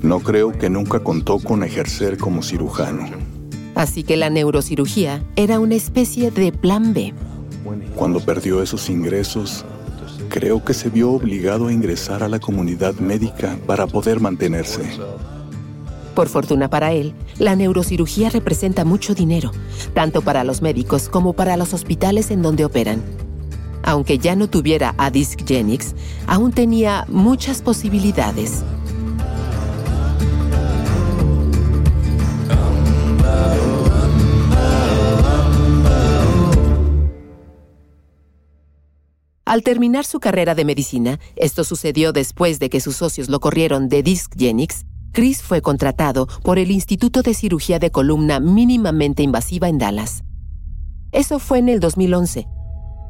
No 0.00 0.20
creo 0.20 0.52
que 0.52 0.70
nunca 0.70 1.00
contó 1.00 1.38
con 1.38 1.64
ejercer 1.64 2.18
como 2.18 2.42
cirujano. 2.42 3.33
Así 3.74 4.04
que 4.04 4.16
la 4.16 4.30
neurocirugía 4.30 5.22
era 5.36 5.58
una 5.60 5.74
especie 5.74 6.30
de 6.30 6.52
plan 6.52 6.94
B. 6.94 7.12
Cuando 7.96 8.20
perdió 8.20 8.62
esos 8.62 8.88
ingresos, 8.88 9.64
creo 10.28 10.64
que 10.64 10.74
se 10.74 10.90
vio 10.90 11.12
obligado 11.12 11.68
a 11.68 11.72
ingresar 11.72 12.22
a 12.22 12.28
la 12.28 12.38
comunidad 12.38 12.94
médica 12.96 13.56
para 13.66 13.86
poder 13.86 14.20
mantenerse. 14.20 14.82
Por 16.14 16.28
fortuna 16.28 16.70
para 16.70 16.92
él, 16.92 17.14
la 17.38 17.56
neurocirugía 17.56 18.30
representa 18.30 18.84
mucho 18.84 19.14
dinero, 19.14 19.50
tanto 19.94 20.22
para 20.22 20.44
los 20.44 20.62
médicos 20.62 21.08
como 21.08 21.32
para 21.32 21.56
los 21.56 21.74
hospitales 21.74 22.30
en 22.30 22.42
donde 22.42 22.64
operan. 22.64 23.02
Aunque 23.82 24.18
ya 24.18 24.36
no 24.36 24.48
tuviera 24.48 24.94
a 24.96 25.10
Discgenics, 25.10 25.94
aún 26.26 26.52
tenía 26.52 27.04
muchas 27.08 27.62
posibilidades. 27.62 28.62
Al 39.54 39.62
terminar 39.62 40.04
su 40.04 40.18
carrera 40.18 40.56
de 40.56 40.64
medicina, 40.64 41.20
esto 41.36 41.62
sucedió 41.62 42.12
después 42.12 42.58
de 42.58 42.68
que 42.68 42.80
sus 42.80 42.96
socios 42.96 43.28
lo 43.28 43.38
corrieron 43.38 43.88
de 43.88 44.02
Discgenics, 44.02 44.84
Chris 45.12 45.42
fue 45.42 45.62
contratado 45.62 46.26
por 46.42 46.58
el 46.58 46.72
Instituto 46.72 47.22
de 47.22 47.34
Cirugía 47.34 47.78
de 47.78 47.92
Columna 47.92 48.40
Mínimamente 48.40 49.22
Invasiva 49.22 49.68
en 49.68 49.78
Dallas. 49.78 50.24
Eso 51.12 51.38
fue 51.38 51.60
en 51.60 51.68
el 51.68 51.78
2011, 51.78 52.48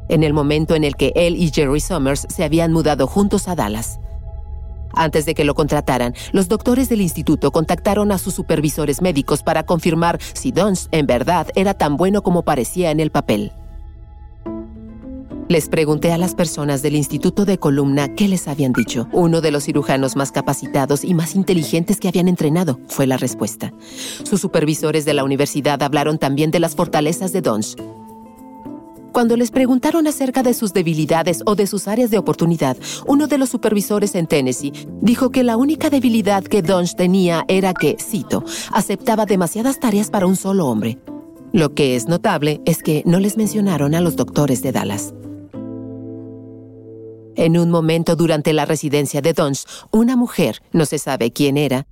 en 0.07 0.23
el 0.23 0.33
momento 0.33 0.75
en 0.75 0.83
el 0.83 0.95
que 0.95 1.13
él 1.15 1.35
y 1.35 1.49
Jerry 1.51 1.79
Summers 1.79 2.27
se 2.29 2.43
habían 2.43 2.71
mudado 2.71 3.07
juntos 3.07 3.47
a 3.47 3.55
Dallas. 3.55 3.99
Antes 4.93 5.25
de 5.25 5.33
que 5.33 5.45
lo 5.45 5.55
contrataran, 5.55 6.13
los 6.31 6.47
doctores 6.47 6.89
del 6.89 7.01
instituto 7.01 7.51
contactaron 7.51 8.11
a 8.11 8.19
sus 8.19 8.35
supervisores 8.35 9.01
médicos 9.01 9.41
para 9.41 9.63
confirmar 9.65 10.19
si 10.35 10.51
Dons 10.51 10.89
en 10.91 11.07
verdad 11.07 11.47
era 11.55 11.73
tan 11.73 11.97
bueno 11.97 12.21
como 12.21 12.43
parecía 12.43 12.91
en 12.91 12.99
el 12.99 13.09
papel. 13.09 13.51
Les 15.47 15.69
pregunté 15.69 16.11
a 16.11 16.17
las 16.17 16.33
personas 16.33 16.81
del 16.81 16.95
Instituto 16.95 17.45
de 17.45 17.59
Columna 17.59 18.15
qué 18.15 18.27
les 18.27 18.47
habían 18.47 18.73
dicho. 18.73 19.07
Uno 19.11 19.41
de 19.41 19.51
los 19.51 19.65
cirujanos 19.65 20.15
más 20.15 20.31
capacitados 20.31 21.03
y 21.03 21.13
más 21.13 21.35
inteligentes 21.35 21.99
que 21.99 22.07
habían 22.07 22.27
entrenado, 22.27 22.79
fue 22.87 23.05
la 23.05 23.17
respuesta. 23.17 23.71
Sus 24.23 24.41
supervisores 24.41 25.05
de 25.05 25.13
la 25.13 25.23
universidad 25.23 25.83
hablaron 25.83 26.17
también 26.17 26.49
de 26.49 26.59
las 26.59 26.75
fortalezas 26.75 27.31
de 27.31 27.41
Dons. 27.41 27.75
Cuando 29.11 29.37
les 29.37 29.51
preguntaron 29.51 30.07
acerca 30.07 30.41
de 30.41 30.55
sus 30.55 30.73
debilidades 30.73 31.43
o 31.45 31.55
de 31.55 31.67
sus 31.67 31.87
áreas 31.87 32.09
de 32.09 32.17
oportunidad, 32.17 32.75
uno 33.05 33.27
de 33.27 33.37
los 33.37 33.49
supervisores 33.49 34.15
en 34.15 34.25
Tennessee 34.25 34.73
dijo 34.99 35.29
que 35.29 35.43
la 35.43 35.57
única 35.57 35.91
debilidad 35.91 36.43
que 36.43 36.63
Dons 36.63 36.95
tenía 36.95 37.45
era 37.47 37.75
que, 37.75 37.97
cito, 38.01 38.43
aceptaba 38.73 39.27
demasiadas 39.27 39.79
tareas 39.79 40.09
para 40.09 40.25
un 40.25 40.35
solo 40.37 40.65
hombre. 40.65 40.97
Lo 41.53 41.75
que 41.75 41.95
es 41.95 42.07
notable 42.07 42.61
es 42.65 42.81
que 42.81 43.03
no 43.05 43.19
les 43.19 43.37
mencionaron 43.37 43.93
a 43.93 44.01
los 44.01 44.15
doctores 44.15 44.63
de 44.63 44.71
Dallas. 44.71 45.13
En 47.37 47.57
un 47.57 47.69
momento 47.69 48.15
durante 48.15 48.53
la 48.53 48.65
residencia 48.65 49.21
de 49.21 49.33
Dons, 49.33 49.67
una 49.91 50.15
mujer, 50.15 50.61
no 50.71 50.85
se 50.85 50.97
sabe 50.99 51.33
quién 51.33 51.57
era, 51.57 51.85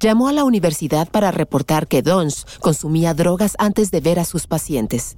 llamó 0.00 0.26
a 0.28 0.32
la 0.32 0.42
universidad 0.42 1.08
para 1.08 1.30
reportar 1.30 1.86
que 1.86 2.02
Dons 2.02 2.44
consumía 2.60 3.14
drogas 3.14 3.54
antes 3.58 3.92
de 3.92 4.00
ver 4.00 4.18
a 4.18 4.24
sus 4.24 4.48
pacientes. 4.48 5.16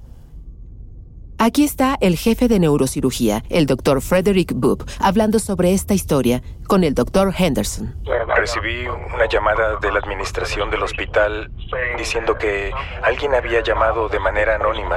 Aquí 1.38 1.64
está 1.64 1.96
el 2.00 2.16
jefe 2.16 2.48
de 2.48 2.58
neurocirugía, 2.58 3.42
el 3.50 3.66
doctor 3.66 4.00
Frederick 4.00 4.52
Boop, 4.54 4.88
hablando 5.00 5.38
sobre 5.38 5.72
esta 5.72 5.92
historia 5.92 6.42
con 6.66 6.82
el 6.82 6.94
doctor 6.94 7.32
Henderson. 7.36 7.94
Recibí 8.36 8.86
una 8.86 9.28
llamada 9.28 9.76
de 9.76 9.92
la 9.92 9.98
administración 9.98 10.70
del 10.70 10.82
hospital 10.82 11.50
diciendo 11.98 12.36
que 12.36 12.72
alguien 13.02 13.34
había 13.34 13.62
llamado 13.62 14.08
de 14.08 14.18
manera 14.18 14.54
anónima 14.54 14.96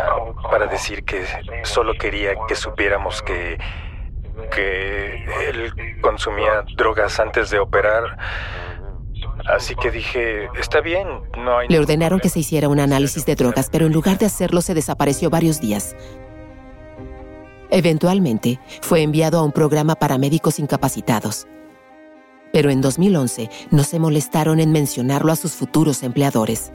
para 0.49 0.67
decir 0.67 1.03
que 1.03 1.25
solo 1.63 1.93
quería 1.95 2.33
que 2.47 2.55
supiéramos 2.55 3.21
que 3.21 3.57
que 4.49 5.25
él 5.47 5.73
consumía 6.01 6.63
drogas 6.75 7.19
antes 7.19 7.49
de 7.49 7.59
operar. 7.59 8.17
Así 9.47 9.75
que 9.75 9.91
dije, 9.91 10.49
está 10.59 10.81
bien, 10.81 11.07
no 11.37 11.57
hay... 11.57 11.67
Le 11.67 11.79
ordenaron 11.79 12.19
que 12.19 12.29
se 12.29 12.39
hiciera 12.39 12.67
un 12.67 12.79
análisis 12.79 13.25
de 13.25 13.35
drogas, 13.35 13.69
pero 13.71 13.85
en 13.85 13.93
lugar 13.93 14.17
de 14.17 14.25
hacerlo 14.25 14.61
se 14.61 14.73
desapareció 14.73 15.29
varios 15.29 15.59
días. 15.59 15.95
Eventualmente, 17.71 18.59
fue 18.81 19.01
enviado 19.01 19.39
a 19.39 19.43
un 19.43 19.51
programa 19.51 19.95
para 19.95 20.17
médicos 20.17 20.59
incapacitados. 20.59 21.47
Pero 22.51 22.71
en 22.71 22.81
2011 22.81 23.49
no 23.71 23.83
se 23.83 23.99
molestaron 23.99 24.59
en 24.59 24.71
mencionarlo 24.71 25.31
a 25.31 25.35
sus 25.35 25.53
futuros 25.53 26.01
empleadores. 26.03 26.71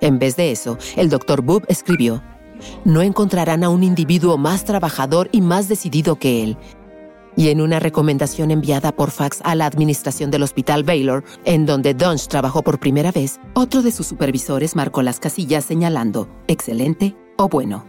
En 0.00 0.18
vez 0.18 0.36
de 0.36 0.50
eso, 0.50 0.78
el 0.96 1.10
doctor 1.10 1.42
Boob 1.42 1.64
escribió, 1.68 2.22
no 2.84 3.02
encontrarán 3.02 3.64
a 3.64 3.68
un 3.68 3.82
individuo 3.82 4.38
más 4.38 4.64
trabajador 4.64 5.28
y 5.32 5.40
más 5.40 5.68
decidido 5.68 6.16
que 6.16 6.42
él. 6.42 6.56
Y 7.38 7.50
en 7.50 7.60
una 7.60 7.78
recomendación 7.78 8.50
enviada 8.50 8.90
por 8.90 9.12
fax 9.12 9.38
a 9.44 9.54
la 9.54 9.66
administración 9.66 10.32
del 10.32 10.42
Hospital 10.42 10.82
Baylor, 10.82 11.22
en 11.44 11.66
donde 11.66 11.94
Dunge 11.94 12.26
trabajó 12.26 12.64
por 12.64 12.80
primera 12.80 13.12
vez, 13.12 13.38
otro 13.54 13.82
de 13.82 13.92
sus 13.92 14.08
supervisores 14.08 14.74
marcó 14.74 15.02
las 15.02 15.20
casillas 15.20 15.64
señalando 15.64 16.28
excelente 16.48 17.14
o 17.36 17.48
bueno. 17.48 17.86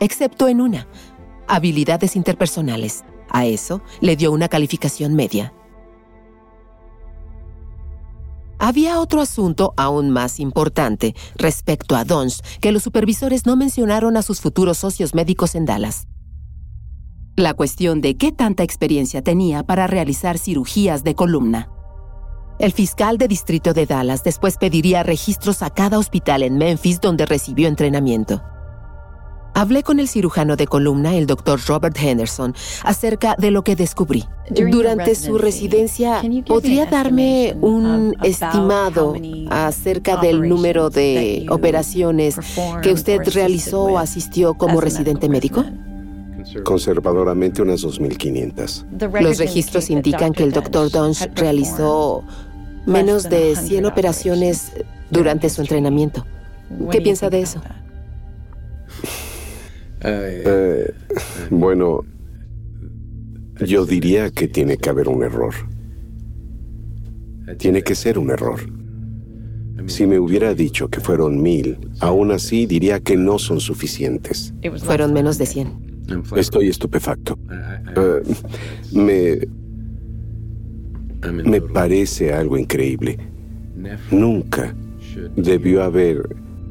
Excepto 0.00 0.48
en 0.48 0.60
una, 0.60 0.88
habilidades 1.46 2.16
interpersonales. 2.16 3.04
A 3.30 3.46
eso 3.46 3.80
le 4.00 4.16
dio 4.16 4.32
una 4.32 4.48
calificación 4.48 5.14
media. 5.14 5.52
Había 8.58 8.98
otro 8.98 9.20
asunto 9.20 9.72
aún 9.76 10.10
más 10.10 10.40
importante 10.40 11.14
respecto 11.36 11.94
a 11.94 12.04
Dons 12.04 12.42
que 12.60 12.72
los 12.72 12.82
supervisores 12.82 13.46
no 13.46 13.54
mencionaron 13.54 14.16
a 14.16 14.22
sus 14.22 14.40
futuros 14.40 14.78
socios 14.78 15.14
médicos 15.14 15.54
en 15.54 15.64
Dallas. 15.64 16.08
La 17.38 17.54
cuestión 17.54 18.00
de 18.00 18.16
qué 18.16 18.32
tanta 18.32 18.64
experiencia 18.64 19.22
tenía 19.22 19.62
para 19.62 19.86
realizar 19.86 20.38
cirugías 20.38 21.04
de 21.04 21.14
columna. 21.14 21.70
El 22.58 22.72
fiscal 22.72 23.16
de 23.16 23.28
distrito 23.28 23.74
de 23.74 23.86
Dallas 23.86 24.24
después 24.24 24.56
pediría 24.56 25.04
registros 25.04 25.62
a 25.62 25.70
cada 25.70 26.00
hospital 26.00 26.42
en 26.42 26.58
Memphis 26.58 27.00
donde 27.00 27.26
recibió 27.26 27.68
entrenamiento. 27.68 28.42
Hablé 29.54 29.84
con 29.84 30.00
el 30.00 30.08
cirujano 30.08 30.56
de 30.56 30.66
columna, 30.66 31.14
el 31.14 31.28
doctor 31.28 31.60
Robert 31.64 31.96
Henderson, 31.96 32.56
acerca 32.82 33.36
de 33.38 33.52
lo 33.52 33.62
que 33.62 33.76
descubrí. 33.76 34.24
Durante 34.50 35.14
su 35.14 35.38
residencia, 35.38 36.20
¿podría 36.44 36.86
darme 36.86 37.56
un 37.60 38.16
estimado 38.24 39.14
acerca 39.48 40.16
del 40.16 40.48
número 40.48 40.90
de 40.90 41.46
operaciones 41.50 42.36
que 42.82 42.92
usted 42.92 43.20
realizó 43.32 43.84
o 43.84 43.98
asistió 43.98 44.54
como 44.54 44.80
residente 44.80 45.28
médico? 45.28 45.64
Conservadoramente 46.64 47.62
unas 47.62 47.84
2.500. 47.84 49.20
Los 49.20 49.38
registros 49.38 49.90
indican 49.90 50.32
que 50.32 50.44
el 50.44 50.52
doctor 50.52 50.90
Dunge 50.90 51.30
realizó 51.34 52.24
menos 52.86 53.28
de 53.28 53.56
100 53.56 53.86
operaciones 53.86 54.72
durante 55.10 55.50
su 55.50 55.60
entrenamiento. 55.60 56.24
¿Qué 56.90 57.00
piensa 57.00 57.30
de 57.30 57.40
eso? 57.42 57.62
Eh, 60.00 60.94
bueno, 61.50 62.04
yo 63.66 63.84
diría 63.84 64.30
que 64.30 64.46
tiene 64.46 64.76
que 64.76 64.90
haber 64.90 65.08
un 65.08 65.24
error. 65.24 65.52
Tiene 67.58 67.82
que 67.82 67.96
ser 67.96 68.16
un 68.16 68.30
error. 68.30 68.60
Si 69.86 70.06
me 70.06 70.18
hubiera 70.18 70.54
dicho 70.54 70.88
que 70.88 71.00
fueron 71.00 71.40
mil, 71.40 71.78
aún 72.00 72.30
así 72.30 72.66
diría 72.66 73.00
que 73.00 73.16
no 73.16 73.38
son 73.38 73.58
suficientes. 73.58 74.52
Fueron 74.84 75.12
menos 75.12 75.38
de 75.38 75.46
cien. 75.46 75.87
Estoy 76.36 76.68
estupefacto. 76.68 77.38
Eh, 77.96 78.22
me... 78.92 79.38
Me 81.44 81.60
parece 81.60 82.32
algo 82.32 82.56
increíble. 82.56 83.18
Nunca 84.10 84.74
debió 85.36 85.82
haber 85.82 86.22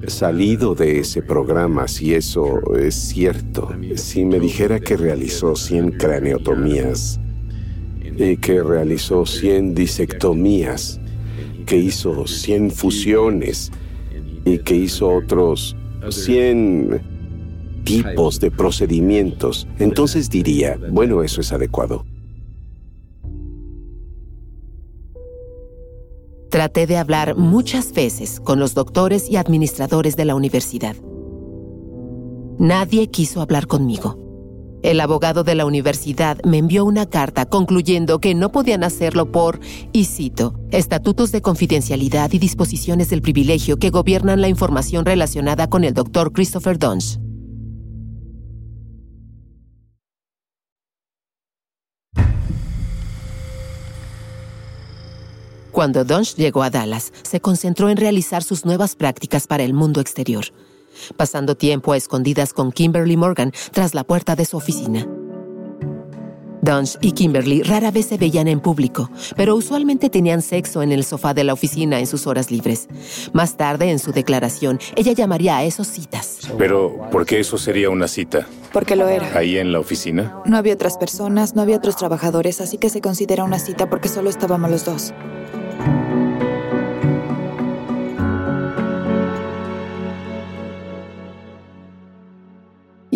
salido 0.08 0.74
de 0.74 1.00
ese 1.00 1.22
programa, 1.22 1.88
si 1.88 2.14
eso 2.14 2.62
es 2.76 2.96
cierto, 2.96 3.70
si 3.96 4.26
me 4.26 4.40
dijera 4.40 4.80
que 4.80 4.96
realizó 4.96 5.56
100 5.56 5.92
craneotomías 5.92 7.20
y 8.16 8.38
que 8.38 8.64
realizó 8.64 9.26
100 9.26 9.76
disectomías, 9.76 11.02
que 11.66 11.78
hizo 11.78 12.26
100 12.26 12.72
fusiones 12.72 13.72
y 14.46 14.60
que 14.60 14.76
hizo 14.76 15.10
otros 15.10 15.76
100 16.10 17.17
tipos 17.88 18.40
de 18.40 18.52
procedimientos, 18.52 19.68
entonces 19.80 20.30
diría, 20.30 20.78
bueno, 20.92 21.24
eso 21.24 21.42
es 21.42 21.52
adecuado. 21.54 22.06
Traté 26.50 26.88
de 26.88 26.98
hablar 26.98 27.36
muchas 27.36 27.94
veces 27.94 28.40
con 28.40 28.60
los 28.60 28.74
doctores 28.74 29.30
y 29.30 29.38
administradores 29.38 30.16
de 30.16 30.26
la 30.26 30.36
universidad. 30.36 30.96
Nadie 32.60 33.08
quiso 33.08 33.42
hablar 33.42 33.68
conmigo. 33.68 34.18
El 34.84 35.00
abogado 35.00 35.44
de 35.44 35.56
la 35.56 35.66
universidad 35.66 36.38
me 36.44 36.60
envió 36.60 36.86
una 36.86 37.08
carta 37.08 37.46
concluyendo 37.46 38.20
que 38.20 38.36
no 38.36 38.52
podían 38.52 38.84
hacerlo 38.84 39.32
por, 39.32 39.60
y 39.92 40.06
cito, 40.06 40.54
estatutos 40.72 41.32
de 41.32 41.42
confidencialidad 41.42 42.32
y 42.32 42.40
disposiciones 42.40 43.10
del 43.10 43.22
privilegio 43.22 43.78
que 43.78 43.90
gobiernan 43.90 44.40
la 44.40 44.50
información 44.50 45.06
relacionada 45.06 45.68
con 45.70 45.84
el 45.84 45.94
doctor 45.94 46.32
Christopher 46.32 46.78
Dunge. 46.78 47.27
Cuando 55.78 56.04
Dunge 56.04 56.34
llegó 56.38 56.64
a 56.64 56.72
Dallas, 56.72 57.14
se 57.22 57.40
concentró 57.40 57.88
en 57.92 57.98
realizar 57.98 58.42
sus 58.42 58.66
nuevas 58.66 58.96
prácticas 58.96 59.46
para 59.46 59.62
el 59.62 59.76
mundo 59.76 60.02
exterior, 60.02 60.46
pasando 61.18 61.56
tiempo 61.56 61.92
a 61.92 61.98
escondidas 61.98 62.52
con 62.52 62.72
Kimberly 62.72 63.16
Morgan 63.16 63.52
tras 63.74 63.94
la 63.94 64.04
puerta 64.04 64.36
de 64.36 64.46
su 64.46 64.58
oficina. 64.58 65.08
Dunge 66.64 66.98
y 67.02 67.12
Kimberly 67.12 67.62
rara 67.62 67.92
vez 67.92 68.08
se 68.08 68.18
veían 68.18 68.48
en 68.48 68.60
público, 68.60 69.12
pero 69.36 69.56
usualmente 69.56 70.10
tenían 70.10 70.42
sexo 70.42 70.82
en 70.82 70.92
el 70.92 71.04
sofá 71.04 71.36
de 71.36 71.44
la 71.44 71.54
oficina 71.54 72.00
en 72.00 72.08
sus 72.08 72.26
horas 72.26 72.50
libres. 72.50 72.88
Más 73.34 73.56
tarde, 73.56 73.92
en 73.92 74.00
su 74.00 74.12
declaración, 74.12 74.80
ella 74.96 75.12
llamaría 75.12 75.58
a 75.58 75.64
esos 75.64 75.86
citas. 75.86 76.40
Pero, 76.58 77.08
¿por 77.12 77.28
qué 77.28 77.40
eso 77.40 77.60
sería 77.60 77.92
una 77.92 78.08
cita? 78.08 78.48
Porque 78.74 78.96
lo 78.96 79.08
era. 79.08 79.38
¿Ahí 79.38 79.60
en 79.60 79.72
la 79.72 79.80
oficina? 79.80 80.42
No 80.48 80.58
había 80.58 80.74
otras 80.74 80.98
personas, 80.98 81.54
no 81.54 81.62
había 81.62 81.78
otros 81.78 81.98
trabajadores, 81.98 82.62
así 82.62 82.80
que 82.80 82.90
se 82.90 83.00
considera 83.00 83.44
una 83.44 83.60
cita 83.60 83.88
porque 83.88 84.10
solo 84.10 84.32
estábamos 84.32 84.72
los 84.72 84.84
dos. 84.84 85.14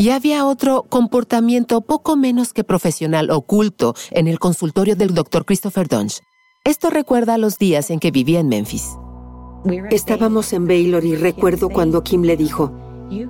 Y 0.02 0.10
había 0.10 0.48
otro 0.48 0.88
comportamiento 0.90 1.82
poco 1.82 2.16
menos 2.16 2.54
que 2.54 2.64
profesional 2.64 3.30
oculto 3.30 3.94
en 4.10 4.28
el 4.28 4.40
consultorio 4.40 4.96
del 4.96 5.14
doctor 5.14 5.46
Christopher 5.46 5.88
Dunge. 5.88 6.22
Esto 6.64 6.90
recuerda 6.90 7.36
a 7.36 7.38
los 7.38 7.60
días 7.60 7.92
en 7.92 8.00
que 8.00 8.10
vivía 8.10 8.40
en 8.40 8.48
Memphis. 8.48 8.98
Estábamos 9.92 10.54
en 10.54 10.66
Baylor 10.66 11.06
y 11.06 11.16
recuerdo 11.16 11.70
cuando 11.70 12.02
Kim 12.02 12.24
le 12.24 12.36
dijo, 12.36 12.72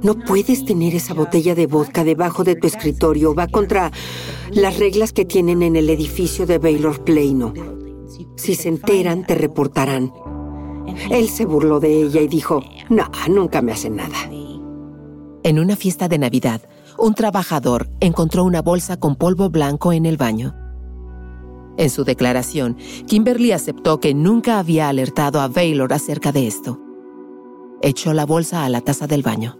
no 0.01 0.17
puedes 0.17 0.63
tener 0.63 0.95
esa 0.95 1.13
botella 1.13 1.55
de 1.55 1.67
vodka 1.67 2.05
debajo 2.05 2.45
de 2.45 2.55
tu 2.55 2.67
escritorio, 2.67 3.35
va 3.35 3.49
contra 3.49 3.91
las 4.51 4.79
reglas 4.79 5.11
que 5.11 5.25
tienen 5.25 5.63
en 5.63 5.75
el 5.75 5.89
edificio 5.89 6.45
de 6.45 6.57
Baylor 6.57 7.03
Plano. 7.03 7.53
Si 8.37 8.55
se 8.55 8.69
enteran, 8.69 9.25
te 9.25 9.35
reportarán. 9.35 10.13
Él 11.09 11.27
se 11.27 11.45
burló 11.45 11.81
de 11.81 12.01
ella 12.01 12.21
y 12.21 12.29
dijo, 12.29 12.63
no, 12.87 13.11
nunca 13.27 13.61
me 13.61 13.73
hacen 13.73 13.97
nada. 13.97 14.29
En 15.43 15.57
una 15.57 15.75
fiesta 15.75 16.07
de 16.07 16.19
Navidad, 16.19 16.61
un 16.99 17.15
trabajador 17.15 17.89
encontró 17.99 18.43
una 18.43 18.61
bolsa 18.61 18.97
con 18.97 19.15
polvo 19.15 19.49
blanco 19.49 19.91
en 19.91 20.05
el 20.05 20.15
baño. 20.15 20.55
En 21.77 21.89
su 21.89 22.03
declaración, 22.03 22.77
Kimberly 23.07 23.51
aceptó 23.51 23.99
que 23.99 24.13
nunca 24.13 24.59
había 24.59 24.87
alertado 24.87 25.41
a 25.41 25.47
Baylor 25.47 25.93
acerca 25.93 26.31
de 26.31 26.45
esto. 26.45 26.79
Echó 27.81 28.13
la 28.13 28.27
bolsa 28.27 28.65
a 28.65 28.69
la 28.69 28.81
taza 28.81 29.07
del 29.07 29.23
baño. 29.23 29.57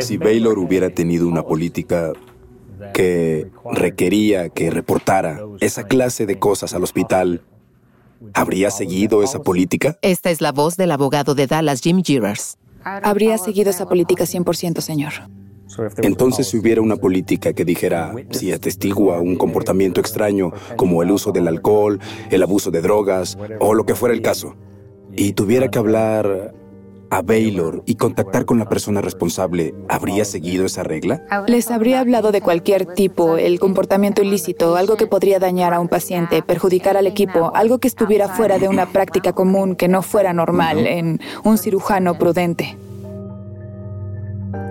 Si 0.00 0.16
Baylor 0.16 0.58
hubiera 0.58 0.90
tenido 0.90 1.28
una 1.28 1.44
política 1.44 2.12
que 2.92 3.48
requería 3.72 4.48
que 4.48 4.70
reportara 4.70 5.40
esa 5.60 5.84
clase 5.84 6.26
de 6.26 6.40
cosas 6.40 6.74
al 6.74 6.82
hospital, 6.82 7.42
¿habría 8.34 8.70
seguido 8.72 9.22
esa 9.22 9.40
política? 9.40 9.98
Esta 10.02 10.30
es 10.30 10.40
la 10.40 10.50
voz 10.50 10.76
del 10.76 10.90
abogado 10.90 11.36
de 11.36 11.46
Dallas, 11.46 11.80
Jim 11.80 12.02
Girars. 12.02 12.58
Habría 12.86 13.36
seguido 13.36 13.70
esa 13.70 13.86
política 13.86 14.24
100%, 14.24 14.80
señor. 14.80 15.12
Entonces, 15.98 16.46
si 16.46 16.58
hubiera 16.58 16.80
una 16.80 16.96
política 16.96 17.52
que 17.52 17.64
dijera, 17.64 18.14
si 18.30 18.52
atestigua 18.52 19.20
un 19.20 19.34
comportamiento 19.34 20.00
extraño, 20.00 20.52
como 20.76 21.02
el 21.02 21.10
uso 21.10 21.32
del 21.32 21.48
alcohol, 21.48 21.98
el 22.30 22.42
abuso 22.44 22.70
de 22.70 22.80
drogas, 22.80 23.36
o 23.58 23.74
lo 23.74 23.84
que 23.84 23.96
fuera 23.96 24.14
el 24.14 24.22
caso, 24.22 24.54
y 25.16 25.32
tuviera 25.32 25.68
que 25.68 25.78
hablar 25.78 26.54
a 27.10 27.22
Baylor 27.22 27.82
y 27.86 27.96
contactar 27.96 28.44
con 28.44 28.58
la 28.58 28.68
persona 28.68 29.00
responsable, 29.00 29.74
¿habría 29.88 30.24
seguido 30.24 30.66
esa 30.66 30.82
regla? 30.82 31.22
Les 31.46 31.70
habría 31.70 32.00
hablado 32.00 32.32
de 32.32 32.40
cualquier 32.40 32.86
tipo, 32.86 33.36
el 33.36 33.58
comportamiento 33.58 34.22
ilícito, 34.22 34.76
algo 34.76 34.96
que 34.96 35.06
podría 35.06 35.38
dañar 35.38 35.74
a 35.74 35.80
un 35.80 35.88
paciente, 35.88 36.42
perjudicar 36.42 36.96
al 36.96 37.06
equipo, 37.06 37.52
algo 37.54 37.78
que 37.78 37.88
estuviera 37.88 38.28
fuera 38.28 38.58
de 38.58 38.68
una 38.68 38.86
práctica 38.86 39.32
común, 39.32 39.76
que 39.76 39.88
no 39.88 40.02
fuera 40.02 40.32
normal 40.32 40.86
en 40.86 41.20
un 41.44 41.58
cirujano 41.58 42.18
prudente. 42.18 42.76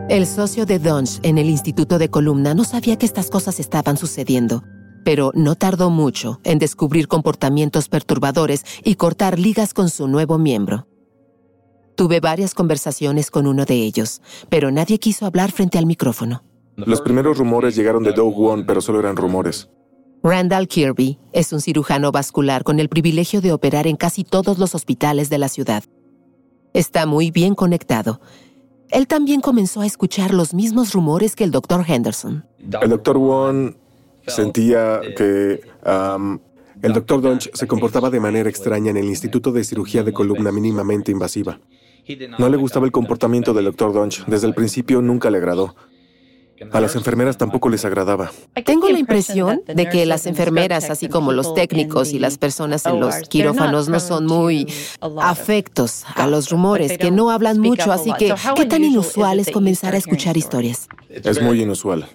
El 0.07 0.27
socio 0.27 0.67
de 0.67 0.77
Dunge 0.77 1.19
en 1.23 1.39
el 1.39 1.49
Instituto 1.49 1.97
de 1.97 2.09
Columna 2.09 2.53
no 2.53 2.63
sabía 2.63 2.95
que 2.95 3.07
estas 3.07 3.31
cosas 3.31 3.59
estaban 3.59 3.97
sucediendo, 3.97 4.63
pero 5.03 5.31
no 5.33 5.55
tardó 5.55 5.89
mucho 5.89 6.39
en 6.43 6.59
descubrir 6.59 7.07
comportamientos 7.07 7.89
perturbadores 7.89 8.65
y 8.83 8.95
cortar 8.95 9.39
ligas 9.39 9.73
con 9.73 9.89
su 9.89 10.07
nuevo 10.07 10.37
miembro. 10.37 10.85
Tuve 11.95 12.19
varias 12.19 12.53
conversaciones 12.53 13.31
con 13.31 13.47
uno 13.47 13.65
de 13.65 13.75
ellos, 13.75 14.21
pero 14.49 14.69
nadie 14.69 14.99
quiso 14.99 15.25
hablar 15.25 15.51
frente 15.51 15.77
al 15.77 15.85
micrófono. 15.85 16.43
Los 16.75 17.01
primeros 17.01 17.37
rumores 17.37 17.75
llegaron 17.75 18.03
de 18.03 18.11
Doug 18.11 18.35
Won, 18.37 18.65
pero 18.65 18.81
solo 18.81 18.99
eran 18.99 19.15
rumores. 19.15 19.69
Randall 20.21 20.67
Kirby 20.67 21.19
es 21.31 21.53
un 21.53 21.61
cirujano 21.61 22.11
vascular 22.11 22.63
con 22.63 22.79
el 22.79 22.89
privilegio 22.89 23.39
de 23.41 23.53
operar 23.53 23.87
en 23.87 23.95
casi 23.95 24.23
todos 24.23 24.57
los 24.57 24.75
hospitales 24.75 25.29
de 25.29 25.37
la 25.37 25.47
ciudad. 25.47 25.83
Está 26.73 27.05
muy 27.05 27.31
bien 27.31 27.55
conectado. 27.55 28.19
Él 28.89 29.07
también 29.07 29.39
comenzó 29.39 29.81
a 29.81 29.85
escuchar 29.85 30.33
los 30.33 30.53
mismos 30.53 30.93
rumores 30.93 31.35
que 31.35 31.45
el 31.45 31.51
doctor 31.51 31.85
Henderson. 31.87 32.45
El 32.81 32.89
doctor 32.89 33.17
Won 33.17 33.77
sentía 34.27 34.99
que 35.15 35.61
um, 35.85 36.39
el 36.81 36.93
doctor 36.93 37.21
Dunch 37.21 37.49
se 37.53 37.67
comportaba 37.67 38.09
de 38.09 38.19
manera 38.19 38.49
extraña 38.49 38.91
en 38.91 38.97
el 38.97 39.05
Instituto 39.05 39.51
de 39.51 39.63
Cirugía 39.63 40.03
de 40.03 40.11
Columna 40.11 40.51
mínimamente 40.51 41.11
invasiva. 41.11 41.59
No 42.37 42.49
le 42.49 42.57
gustaba 42.57 42.85
el 42.85 42.91
comportamiento 42.91 43.53
del 43.53 43.65
doctor 43.65 43.93
Dunch. 43.93 44.25
Desde 44.25 44.47
el 44.47 44.53
principio 44.53 45.01
nunca 45.01 45.29
le 45.29 45.37
agradó. 45.37 45.75
A 46.71 46.79
las 46.79 46.95
enfermeras 46.95 47.37
tampoco 47.37 47.67
les 47.67 47.83
agradaba. 47.83 48.31
Tengo 48.65 48.89
la 48.89 48.97
impresión 48.97 49.61
de 49.67 49.89
que 49.89 50.05
las 50.05 50.25
enfermeras, 50.25 50.89
así 50.89 51.09
como 51.09 51.33
los 51.33 51.53
técnicos 51.53 52.13
y 52.13 52.19
las 52.19 52.37
personas 52.37 52.85
en 52.85 52.99
los 52.99 53.15
quirófanos, 53.27 53.89
no 53.89 53.99
son 53.99 54.25
muy 54.25 54.71
afectos 55.21 56.05
a 56.15 56.27
los 56.27 56.49
rumores, 56.49 56.97
que 56.97 57.11
no 57.11 57.29
hablan 57.29 57.59
mucho, 57.59 57.91
así 57.91 58.11
que 58.17 58.33
¿qué 58.55 58.65
tan 58.65 58.83
inusual 58.83 59.39
es 59.39 59.51
comenzar 59.51 59.95
a 59.95 59.97
escuchar 59.97 60.37
historias? 60.37 60.87
Es 61.09 61.41
muy 61.41 61.61
inusual. 61.61 62.07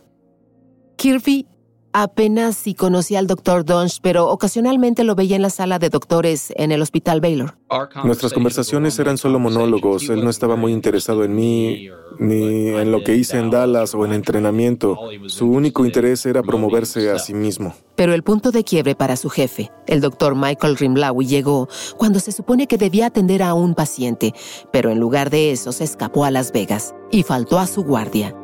Kirby 0.96 1.46
apenas 1.92 2.56
si 2.56 2.74
conocía 2.74 3.18
al 3.18 3.26
doctor 3.26 3.64
Dunge, 3.64 3.98
pero 4.02 4.28
ocasionalmente 4.28 5.04
lo 5.04 5.14
veía 5.14 5.36
en 5.36 5.42
la 5.42 5.50
sala 5.50 5.78
de 5.78 5.90
doctores 5.90 6.52
en 6.56 6.72
el 6.72 6.82
hospital 6.82 7.20
Baylor. 7.20 7.56
Nuestras 8.04 8.32
conversaciones 8.32 8.98
eran 8.98 9.18
solo 9.18 9.38
monólogos. 9.38 10.08
Él 10.08 10.24
no 10.24 10.30
estaba 10.30 10.56
muy 10.56 10.72
interesado 10.72 11.24
en 11.24 11.34
mí, 11.34 11.88
ni 12.18 12.68
en 12.68 12.92
lo 12.92 13.02
que 13.02 13.14
hice 13.14 13.38
en 13.38 13.50
Dallas 13.50 13.94
o 13.94 14.04
en 14.04 14.12
entrenamiento. 14.12 14.98
Su 15.26 15.50
único 15.50 15.84
interés 15.84 16.26
era 16.26 16.42
promoverse 16.42 17.10
a 17.10 17.18
sí 17.18 17.34
mismo. 17.34 17.74
Pero 17.96 18.14
el 18.14 18.22
punto 18.22 18.50
de 18.50 18.64
quiebre 18.64 18.94
para 18.94 19.16
su 19.16 19.28
jefe, 19.28 19.70
el 19.86 20.00
doctor 20.00 20.34
Michael 20.34 20.76
Rimlawi, 20.76 21.26
llegó 21.26 21.68
cuando 21.96 22.18
se 22.18 22.32
supone 22.32 22.66
que 22.66 22.78
debía 22.78 23.06
atender 23.06 23.42
a 23.42 23.54
un 23.54 23.74
paciente, 23.74 24.32
pero 24.72 24.90
en 24.90 24.98
lugar 24.98 25.30
de 25.30 25.52
eso 25.52 25.72
se 25.72 25.84
escapó 25.84 26.24
a 26.24 26.30
Las 26.30 26.52
Vegas 26.52 26.94
y 27.10 27.22
faltó 27.22 27.58
a 27.58 27.66
su 27.66 27.82
guardia. 27.82 28.34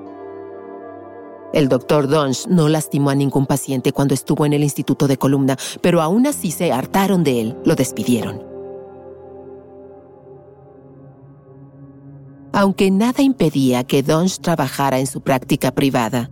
El 1.52 1.68
doctor 1.68 2.08
Dunge 2.08 2.48
no 2.48 2.68
lastimó 2.68 3.10
a 3.10 3.14
ningún 3.14 3.46
paciente 3.46 3.92
cuando 3.92 4.14
estuvo 4.14 4.44
en 4.44 4.52
el 4.52 4.62
Instituto 4.62 5.06
de 5.06 5.16
Columna, 5.16 5.56
pero 5.80 6.02
aún 6.02 6.26
así 6.26 6.50
se 6.50 6.72
hartaron 6.72 7.24
de 7.24 7.40
él, 7.40 7.56
lo 7.64 7.74
despidieron. 7.74 8.42
Aunque 12.52 12.90
nada 12.90 13.22
impedía 13.22 13.84
que 13.84 14.02
Dunge 14.02 14.40
trabajara 14.40 14.98
en 14.98 15.06
su 15.06 15.20
práctica 15.20 15.72
privada 15.72 16.30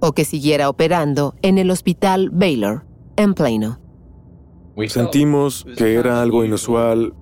o 0.00 0.12
que 0.12 0.24
siguiera 0.24 0.68
operando 0.68 1.34
en 1.42 1.58
el 1.58 1.70
hospital 1.70 2.30
Baylor, 2.30 2.84
en 3.16 3.34
Plano. 3.34 3.80
Sentimos 4.86 5.66
que 5.76 5.94
era 5.94 6.22
algo 6.22 6.44
inusual 6.44 7.14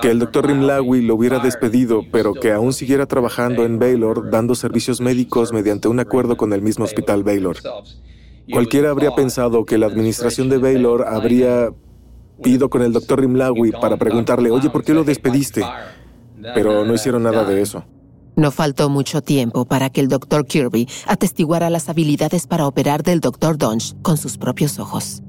que 0.00 0.10
el 0.10 0.18
doctor 0.18 0.46
Rimlawi 0.46 1.02
lo 1.02 1.14
hubiera 1.14 1.38
despedido, 1.38 2.02
pero 2.12 2.34
que 2.34 2.52
aún 2.52 2.72
siguiera 2.72 3.06
trabajando 3.06 3.64
en 3.64 3.78
Baylor 3.78 4.30
dando 4.30 4.54
servicios 4.54 5.00
médicos 5.00 5.52
mediante 5.52 5.88
un 5.88 6.00
acuerdo 6.00 6.36
con 6.36 6.52
el 6.52 6.62
mismo 6.62 6.84
hospital 6.84 7.24
Baylor. 7.24 7.56
Cualquiera 8.52 8.90
habría 8.90 9.14
pensado 9.14 9.64
que 9.64 9.78
la 9.78 9.86
administración 9.86 10.48
de 10.48 10.58
Baylor 10.58 11.06
habría 11.06 11.70
ido 12.44 12.70
con 12.70 12.82
el 12.82 12.92
doctor 12.92 13.20
Rimlawi 13.20 13.72
para 13.72 13.96
preguntarle, 13.96 14.50
oye, 14.50 14.70
¿por 14.70 14.84
qué 14.84 14.94
lo 14.94 15.04
despediste? 15.04 15.62
Pero 16.54 16.84
no 16.84 16.94
hicieron 16.94 17.22
nada 17.22 17.44
de 17.44 17.60
eso. 17.60 17.84
No 18.36 18.50
faltó 18.50 18.88
mucho 18.88 19.22
tiempo 19.22 19.66
para 19.66 19.90
que 19.90 20.00
el 20.00 20.08
Dr. 20.08 20.46
Kirby 20.46 20.88
atestiguara 21.06 21.68
las 21.68 21.88
habilidades 21.88 22.46
para 22.46 22.66
operar 22.66 23.02
del 23.02 23.20
Dr. 23.20 23.58
Dunge 23.58 23.94
con 24.02 24.16
sus 24.16 24.38
propios 24.38 24.78
ojos. 24.78 25.22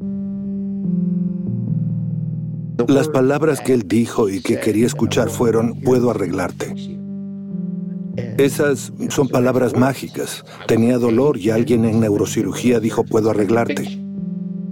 Las 2.87 3.07
palabras 3.09 3.61
que 3.61 3.73
él 3.73 3.87
dijo 3.87 4.29
y 4.29 4.41
que 4.41 4.59
quería 4.59 4.85
escuchar 4.85 5.29
fueron, 5.29 5.81
puedo 5.81 6.11
arreglarte. 6.11 6.73
Esas 8.37 8.91
son 9.09 9.27
palabras 9.27 9.75
mágicas. 9.75 10.43
Tenía 10.67 10.97
dolor 10.97 11.37
y 11.37 11.49
alguien 11.49 11.85
en 11.85 11.99
neurocirugía 11.99 12.79
dijo, 12.79 13.03
puedo 13.03 13.29
arreglarte. 13.29 13.99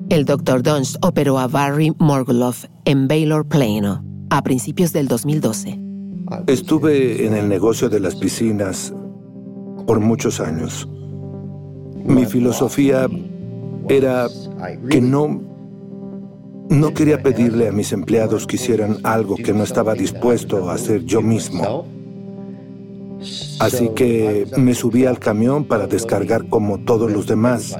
El 0.09 0.25
Dr. 0.25 0.63
Dunst 0.63 0.97
operó 1.01 1.37
a 1.39 1.47
Barry 1.47 1.93
Morguloff 1.99 2.65
en 2.85 3.07
Baylor 3.07 3.47
Plano 3.47 4.03
a 4.29 4.41
principios 4.41 4.91
del 4.91 5.07
2012. 5.07 5.79
Estuve 6.47 7.25
en 7.25 7.35
el 7.35 7.47
negocio 7.47 7.89
de 7.89 7.99
las 7.99 8.15
piscinas 8.15 8.93
por 9.85 9.99
muchos 9.99 10.39
años. 10.39 10.87
Mi 12.05 12.25
filosofía 12.25 13.07
era 13.87 14.27
que 14.89 15.01
no 15.01 15.41
no 16.69 16.93
quería 16.93 17.21
pedirle 17.21 17.67
a 17.67 17.71
mis 17.71 17.91
empleados 17.91 18.45
que 18.45 18.55
hicieran 18.55 18.99
algo 19.03 19.35
que 19.35 19.53
no 19.53 19.63
estaba 19.63 19.95
dispuesto 19.95 20.69
a 20.69 20.75
hacer 20.75 21.03
yo 21.03 21.21
mismo. 21.21 21.85
Así 23.59 23.89
que 23.95 24.47
me 24.55 24.73
subí 24.73 25.05
al 25.05 25.19
camión 25.19 25.65
para 25.65 25.87
descargar 25.87 26.47
como 26.47 26.79
todos 26.79 27.11
los 27.11 27.27
demás. 27.27 27.75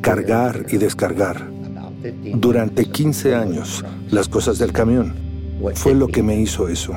Cargar 0.00 0.66
y 0.70 0.76
descargar. 0.78 1.50
Durante 2.34 2.86
15 2.86 3.34
años, 3.34 3.84
las 4.10 4.28
cosas 4.28 4.58
del 4.58 4.72
camión. 4.72 5.14
Fue 5.74 5.94
lo 5.94 6.06
que 6.06 6.22
me 6.22 6.40
hizo 6.40 6.68
eso. 6.68 6.94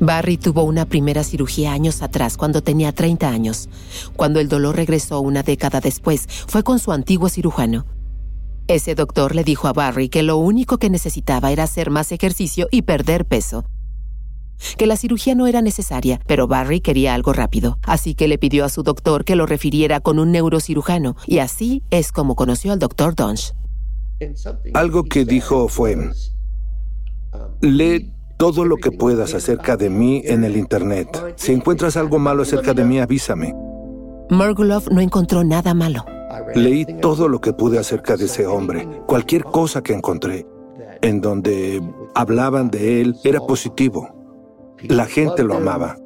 Barry 0.00 0.36
tuvo 0.36 0.62
una 0.62 0.86
primera 0.86 1.24
cirugía 1.24 1.72
años 1.72 2.02
atrás, 2.02 2.36
cuando 2.36 2.62
tenía 2.62 2.92
30 2.92 3.28
años. 3.28 3.68
Cuando 4.16 4.40
el 4.40 4.48
dolor 4.48 4.76
regresó 4.76 5.20
una 5.20 5.42
década 5.42 5.80
después, 5.80 6.26
fue 6.46 6.62
con 6.62 6.78
su 6.78 6.92
antiguo 6.92 7.28
cirujano. 7.28 7.84
Ese 8.68 8.94
doctor 8.94 9.34
le 9.34 9.44
dijo 9.44 9.66
a 9.66 9.72
Barry 9.72 10.10
que 10.10 10.22
lo 10.22 10.36
único 10.36 10.76
que 10.76 10.90
necesitaba 10.90 11.50
era 11.50 11.62
hacer 11.62 11.90
más 11.90 12.12
ejercicio 12.12 12.68
y 12.70 12.82
perder 12.82 13.24
peso. 13.24 13.64
Que 14.76 14.86
la 14.86 14.98
cirugía 14.98 15.34
no 15.34 15.46
era 15.46 15.62
necesaria, 15.62 16.20
pero 16.26 16.46
Barry 16.48 16.82
quería 16.82 17.14
algo 17.14 17.32
rápido, 17.32 17.78
así 17.82 18.14
que 18.14 18.28
le 18.28 18.36
pidió 18.36 18.66
a 18.66 18.68
su 18.68 18.82
doctor 18.82 19.24
que 19.24 19.36
lo 19.36 19.46
refiriera 19.46 20.00
con 20.00 20.18
un 20.18 20.32
neurocirujano, 20.32 21.16
y 21.26 21.38
así 21.38 21.82
es 21.90 22.12
como 22.12 22.36
conoció 22.36 22.72
al 22.72 22.78
doctor 22.78 23.14
Dunge. 23.14 23.54
Algo 24.74 25.04
que 25.04 25.24
dijo 25.24 25.68
fue, 25.68 25.96
lee 27.62 28.12
todo 28.36 28.66
lo 28.66 28.76
que 28.76 28.92
puedas 28.92 29.32
acerca 29.32 29.78
de 29.78 29.88
mí 29.88 30.20
en 30.26 30.44
el 30.44 30.58
Internet. 30.58 31.36
Si 31.36 31.52
encuentras 31.52 31.96
algo 31.96 32.18
malo 32.18 32.42
acerca 32.42 32.74
de 32.74 32.84
mí, 32.84 32.98
avísame. 32.98 33.54
Mergulov 34.28 34.92
no 34.92 35.00
encontró 35.00 35.42
nada 35.42 35.72
malo. 35.72 36.04
Leí 36.54 36.84
todo 37.00 37.28
lo 37.28 37.40
que 37.40 37.52
pude 37.52 37.78
acerca 37.78 38.16
de 38.16 38.26
ese 38.26 38.46
hombre, 38.46 38.86
cualquier 39.06 39.44
cosa 39.44 39.82
que 39.82 39.94
encontré, 39.94 40.46
en 41.02 41.20
donde 41.20 41.82
hablaban 42.14 42.70
de 42.70 43.00
él, 43.00 43.16
era 43.24 43.40
positivo. 43.40 44.08
La 44.82 45.06
gente 45.06 45.42
lo 45.42 45.54
amaba. 45.54 45.96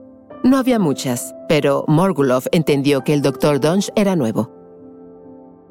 No 0.45 0.57
había 0.57 0.79
muchas, 0.79 1.35
pero 1.49 1.85
Morgulov 1.87 2.45
entendió 2.53 3.03
que 3.05 3.15
el 3.15 3.23
Dr. 3.23 3.61
Dunge 3.61 3.93
era 3.95 4.17
nuevo. 4.17 4.51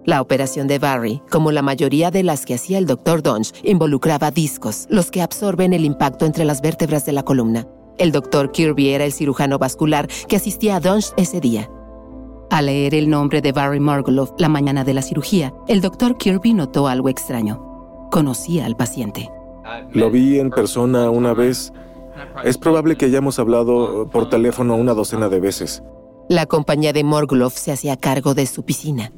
La 0.06 0.22
operación 0.22 0.68
de 0.68 0.80
Barry, 0.80 1.22
como 1.30 1.52
la 1.52 1.62
mayoría 1.62 2.10
de 2.10 2.24
las 2.24 2.46
que 2.46 2.56
hacía 2.56 2.78
el 2.78 2.88
Dr. 2.88 3.22
Dunge, 3.22 3.54
involucraba 3.64 4.32
discos, 4.32 4.88
los 4.90 5.12
que 5.12 5.22
absorben 5.22 5.74
el 5.74 5.86
impacto 5.86 6.26
entre 6.26 6.46
las 6.46 6.62
vértebras 6.62 7.06
de 7.06 7.12
la 7.12 7.24
columna. 7.24 7.68
El 7.98 8.12
Dr. 8.12 8.52
Kirby 8.52 8.90
era 8.90 9.06
el 9.06 9.12
cirujano 9.12 9.60
vascular 9.60 10.08
que 10.28 10.38
asistía 10.38 10.78
a 10.78 10.80
Dunge 10.80 11.10
ese 11.18 11.40
día. 11.40 11.70
Al 12.52 12.66
leer 12.66 12.94
el 12.96 13.10
nombre 13.10 13.42
de 13.42 13.54
Barry 13.54 13.80
Margoloff 13.80 14.34
la 14.38 14.50
mañana 14.50 14.84
de 14.84 14.94
la 14.94 15.02
cirugía, 15.02 15.54
el 15.70 15.80
doctor 15.80 16.18
Kirby 16.18 16.54
notó 16.54 16.90
algo 16.90 17.08
extraño. 17.08 17.62
Conocía 18.12 18.66
al 18.66 18.76
paciente. 18.76 19.32
Lo 19.94 20.12
vi 20.12 20.38
en 20.38 20.50
persona 20.50 21.10
una 21.10 21.34
vez. 21.34 21.72
Es 22.44 22.58
probable 22.58 22.98
que 22.98 23.06
hayamos 23.06 23.40
hablado 23.40 24.10
por 24.10 24.28
teléfono 24.28 24.76
una 24.76 24.94
docena 24.94 25.30
de 25.30 25.40
veces. 25.40 25.82
La 26.28 26.46
compañía 26.46 26.92
de 26.92 27.06
Morgulov 27.06 27.54
se 27.54 27.72
hacía 27.72 27.96
cargo 27.96 28.34
de 28.34 28.46
su 28.46 28.64
piscina. 28.64 29.14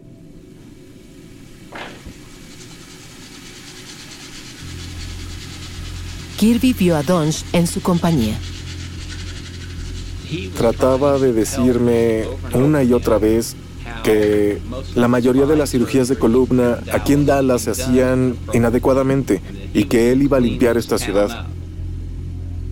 Kirby 6.38 6.74
vio 6.74 6.96
a 6.96 7.02
Donch 7.02 7.44
en 7.52 7.66
su 7.66 7.82
compañía. 7.82 8.38
Trataba 10.56 11.20
de 11.20 11.34
decirme 11.34 12.24
una 12.54 12.84
y 12.84 12.94
otra 12.94 13.18
vez 13.18 13.56
que 14.04 14.60
la 14.96 15.08
mayoría 15.08 15.46
de 15.46 15.56
las 15.56 15.72
cirugías 15.72 16.08
de 16.08 16.18
columna 16.18 16.80
aquí 16.92 17.14
en 17.14 17.26
Dallas 17.26 17.64
se 17.64 17.72
hacían 17.72 18.36
inadecuadamente 18.54 19.42
y 19.74 19.86
que 19.86 20.12
él 20.12 20.24
iba 20.24 20.38
a 20.38 20.40
limpiar 20.40 20.78
esta 20.78 20.98
ciudad. 20.98 21.48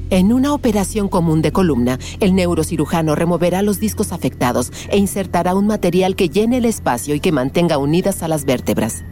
En 0.09 0.33
una 0.33 0.53
operación 0.53 1.07
común 1.07 1.41
de 1.41 1.53
columna, 1.53 1.97
el 2.19 2.35
neurocirujano 2.35 3.15
removerá 3.15 3.61
los 3.61 3.79
discos 3.79 4.11
afectados 4.11 4.71
e 4.89 4.97
insertará 4.97 5.55
un 5.55 5.67
material 5.67 6.17
que 6.17 6.27
llene 6.27 6.57
el 6.57 6.65
espacio 6.65 7.15
y 7.15 7.21
que 7.21 7.31
mantenga 7.31 7.77
unidas 7.77 8.21
a 8.21 8.27
las 8.27 8.43
vértebras. 8.43 9.05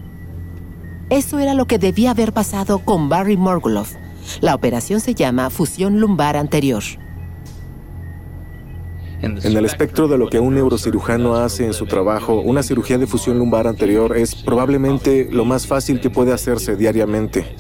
Eso 1.10 1.40
era 1.40 1.54
lo 1.54 1.68
que 1.68 1.80
debía 1.80 2.12
haber 2.12 2.34
pasado 2.34 2.80
con 2.80 3.08
Barry 3.08 3.38
Morguloff. 3.38 3.94
La 4.42 4.54
operación 4.54 5.00
se 5.00 5.16
llama 5.16 5.50
fusión 5.50 6.02
lumbar 6.02 6.36
anterior. 6.36 6.84
En 9.22 9.58
el 9.58 9.66
espectro 9.66 10.08
de 10.08 10.18
lo 10.18 10.30
que 10.30 10.40
un 10.40 10.56
neurocirujano 10.56 11.36
hace 11.36 11.66
en 11.66 11.74
su 11.74 11.86
trabajo, 11.86 12.40
una 12.40 12.64
cirugía 12.64 12.98
de 12.98 13.08
fusión 13.08 13.38
lumbar 13.38 13.68
anterior 13.68 14.16
es 14.16 14.36
probablemente 14.36 15.28
lo 15.30 15.44
más 15.44 15.68
fácil 15.68 16.00
que 16.00 16.10
puede 16.10 16.32
hacerse 16.32 16.78
diariamente. 16.78 17.56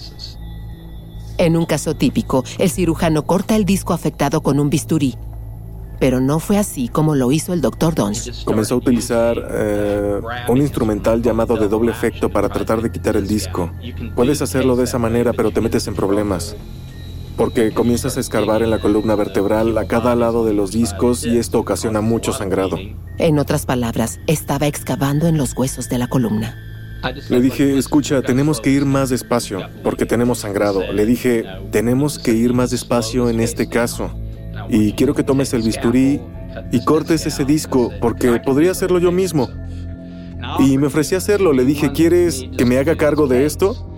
En 1.37 1.57
un 1.57 1.65
caso 1.65 1.95
típico, 1.95 2.43
el 2.57 2.69
cirujano 2.69 3.25
corta 3.25 3.55
el 3.55 3.65
disco 3.65 3.93
afectado 3.93 4.41
con 4.41 4.59
un 4.59 4.69
bisturí. 4.69 5.15
Pero 5.99 6.21
no 6.21 6.39
fue 6.39 6.57
así 6.57 6.87
como 6.87 7.13
lo 7.13 7.29
hizo 7.33 7.51
el 7.51 7.59
doctor 7.59 7.93
Dons. 7.93 8.43
Comenzó 8.45 8.75
a 8.75 8.77
utilizar 8.77 9.37
eh, 9.51 10.21
un 10.47 10.57
instrumental 10.59 11.21
llamado 11.21 11.57
de 11.57 11.67
doble 11.67 11.91
efecto 11.91 12.29
para 12.29 12.47
tratar 12.47 12.81
de 12.81 12.89
quitar 12.89 13.17
el 13.17 13.27
disco. 13.27 13.69
Puedes 14.15 14.41
hacerlo 14.41 14.77
de 14.77 14.85
esa 14.85 14.97
manera, 14.97 15.33
pero 15.33 15.51
te 15.51 15.59
metes 15.59 15.87
en 15.87 15.95
problemas 15.95 16.55
porque 17.39 17.71
comienzas 17.71 18.17
a 18.17 18.19
escarbar 18.19 18.63
en 18.63 18.69
la 18.69 18.79
columna 18.79 19.15
vertebral 19.15 19.77
a 19.77 19.87
cada 19.87 20.13
lado 20.13 20.43
de 20.43 20.53
los 20.53 20.73
discos 20.73 21.25
y 21.25 21.37
esto 21.37 21.57
ocasiona 21.57 22.01
mucho 22.01 22.33
sangrado. 22.33 22.77
En 23.17 23.39
otras 23.39 23.65
palabras, 23.65 24.19
estaba 24.27 24.67
excavando 24.67 25.25
en 25.25 25.37
los 25.37 25.55
huesos 25.55 25.87
de 25.87 25.99
la 25.99 26.07
columna. 26.07 26.57
Le 27.29 27.39
dije, 27.39 27.77
escucha, 27.77 28.21
tenemos 28.23 28.59
que 28.59 28.71
ir 28.71 28.83
más 28.83 29.09
despacio, 29.09 29.61
porque 29.83 30.05
tenemos 30.05 30.39
sangrado. 30.39 30.91
Le 30.91 31.05
dije, 31.05 31.45
tenemos 31.71 32.19
que 32.19 32.33
ir 32.33 32.51
más 32.51 32.71
despacio 32.71 33.29
en 33.29 33.39
este 33.39 33.69
caso. 33.69 34.13
Y 34.67 34.91
quiero 34.91 35.15
que 35.15 35.23
tomes 35.23 35.53
el 35.53 35.61
bisturí 35.61 36.19
y 36.73 36.83
cortes 36.83 37.25
ese 37.25 37.45
disco, 37.45 37.89
porque 38.01 38.41
podría 38.41 38.71
hacerlo 38.71 38.99
yo 38.99 39.13
mismo. 39.13 39.47
Y 40.59 40.77
me 40.77 40.87
ofrecí 40.87 41.15
a 41.15 41.19
hacerlo. 41.19 41.53
Le 41.53 41.63
dije, 41.63 41.93
¿quieres 41.93 42.43
que 42.57 42.65
me 42.65 42.77
haga 42.79 42.97
cargo 42.97 43.27
de 43.27 43.45
esto? 43.45 43.88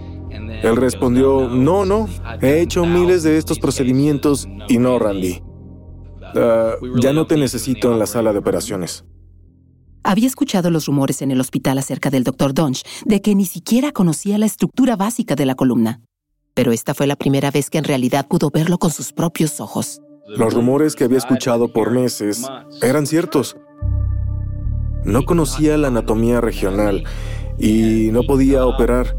Él 0.64 0.76
respondió, 0.76 1.48
no, 1.48 1.86
no, 1.86 2.08
he 2.42 2.62
hecho 2.62 2.86
miles 2.86 3.24
de 3.24 3.38
estos 3.38 3.60
procedimientos 3.60 4.48
y 4.68 4.78
no, 4.78 5.00
Randy. 5.00 5.42
Ah, 6.36 6.76
ya 7.00 7.14
no 7.14 7.28
te 7.28 7.38
necesito 7.38 7.92
en 7.92 8.00
la 8.00 8.06
sala 8.06 8.34
de 8.34 8.40
operaciones. 8.40 9.06
Había 10.04 10.28
escuchado 10.28 10.72
los 10.72 10.88
rumores 10.88 11.22
en 11.22 11.32
el 11.32 11.40
hospital 11.40 11.78
acerca 11.78 12.10
del 12.10 12.24
Dr. 12.24 12.54
Dunge 12.54 12.84
de 13.06 13.22
que 13.22 13.36
ni 13.36 13.46
siquiera 13.46 13.92
conocía 13.92 14.38
la 14.38 14.48
estructura 14.48 14.96
básica 14.96 15.36
de 15.36 15.46
la 15.46 15.56
columna. 15.56 16.02
Pero 16.54 16.72
esta 16.72 16.94
fue 16.94 17.08
la 17.08 17.16
primera 17.16 17.52
vez 17.52 17.70
que 17.70 17.78
en 17.78 17.84
realidad 17.84 18.28
pudo 18.28 18.50
verlo 18.50 18.78
con 18.78 18.92
sus 18.92 19.14
propios 19.14 19.60
ojos. 19.60 20.02
Los 20.28 20.54
rumores 20.54 20.96
que 20.96 21.04
había 21.04 21.18
escuchado 21.18 21.72
por 21.72 21.92
meses 21.92 22.48
eran 22.82 23.06
ciertos. 23.06 23.58
No 25.04 25.24
conocía 25.24 25.78
la 25.78 25.88
anatomía 25.88 26.42
regional 26.42 27.04
y 27.58 28.10
no 28.12 28.24
podía 28.24 28.66
operar. 28.66 29.16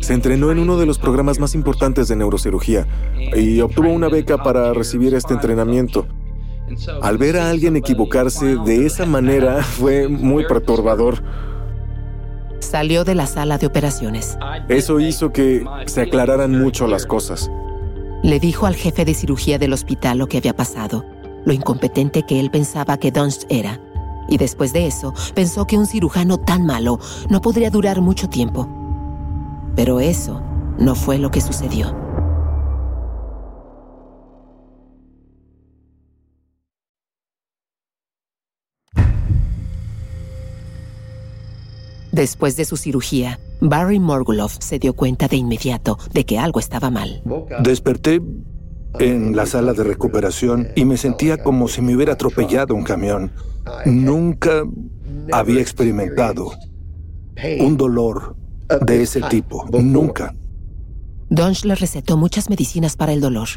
Se 0.00 0.12
entrenó 0.12 0.50
en 0.50 0.58
uno 0.58 0.76
de 0.76 0.86
los 0.86 0.98
programas 0.98 1.38
más 1.38 1.54
importantes 1.54 2.08
de 2.08 2.16
neurocirugía 2.16 2.86
y 3.36 3.60
obtuvo 3.60 3.90
una 3.90 4.08
beca 4.08 4.42
para 4.42 4.72
recibir 4.74 5.14
este 5.14 5.34
entrenamiento. 5.34 6.06
Al 7.02 7.18
ver 7.18 7.36
a 7.36 7.50
alguien 7.50 7.76
equivocarse 7.76 8.56
de 8.56 8.86
esa 8.86 9.06
manera 9.06 9.62
fue 9.62 10.08
muy 10.08 10.46
perturbador. 10.46 11.22
Salió 12.60 13.04
de 13.04 13.14
la 13.14 13.26
sala 13.26 13.58
de 13.58 13.66
operaciones. 13.66 14.38
Eso 14.68 14.98
hizo 15.00 15.32
que 15.32 15.64
se 15.86 16.02
aclararan 16.02 16.58
mucho 16.58 16.86
las 16.86 17.06
cosas. 17.06 17.50
Le 18.22 18.40
dijo 18.40 18.66
al 18.66 18.74
jefe 18.74 19.04
de 19.04 19.14
cirugía 19.14 19.58
del 19.58 19.74
hospital 19.74 20.18
lo 20.18 20.26
que 20.28 20.38
había 20.38 20.56
pasado, 20.56 21.04
lo 21.44 21.52
incompetente 21.52 22.24
que 22.26 22.40
él 22.40 22.50
pensaba 22.50 22.96
que 22.96 23.12
Dunst 23.12 23.44
era. 23.50 23.80
Y 24.28 24.38
después 24.38 24.72
de 24.72 24.86
eso, 24.86 25.12
pensó 25.34 25.66
que 25.66 25.76
un 25.76 25.86
cirujano 25.86 26.38
tan 26.38 26.64
malo 26.64 26.98
no 27.28 27.42
podría 27.42 27.68
durar 27.68 28.00
mucho 28.00 28.28
tiempo. 28.30 28.66
Pero 29.76 30.00
eso 30.00 30.40
no 30.78 30.94
fue 30.94 31.18
lo 31.18 31.30
que 31.30 31.40
sucedió. 31.40 31.94
Después 42.14 42.56
de 42.56 42.64
su 42.64 42.76
cirugía, 42.76 43.40
Barry 43.60 43.98
Morguloff 43.98 44.56
se 44.60 44.78
dio 44.78 44.92
cuenta 44.92 45.26
de 45.26 45.36
inmediato 45.36 45.98
de 46.12 46.24
que 46.24 46.38
algo 46.38 46.60
estaba 46.60 46.88
mal. 46.88 47.22
Desperté 47.60 48.22
en 49.00 49.34
la 49.34 49.46
sala 49.46 49.72
de 49.72 49.82
recuperación 49.82 50.68
y 50.76 50.84
me 50.84 50.96
sentía 50.96 51.42
como 51.42 51.66
si 51.66 51.82
me 51.82 51.96
hubiera 51.96 52.12
atropellado 52.12 52.76
un 52.76 52.84
camión. 52.84 53.32
Nunca 53.84 54.62
había 55.32 55.60
experimentado 55.60 56.52
un 57.58 57.76
dolor 57.76 58.36
de 58.86 59.02
ese 59.02 59.20
tipo. 59.22 59.66
Nunca. 59.70 60.34
Donch 61.30 61.64
le 61.64 61.74
recetó 61.74 62.16
muchas 62.16 62.50
medicinas 62.50 62.96
para 62.96 63.12
el 63.12 63.20
dolor. 63.20 63.48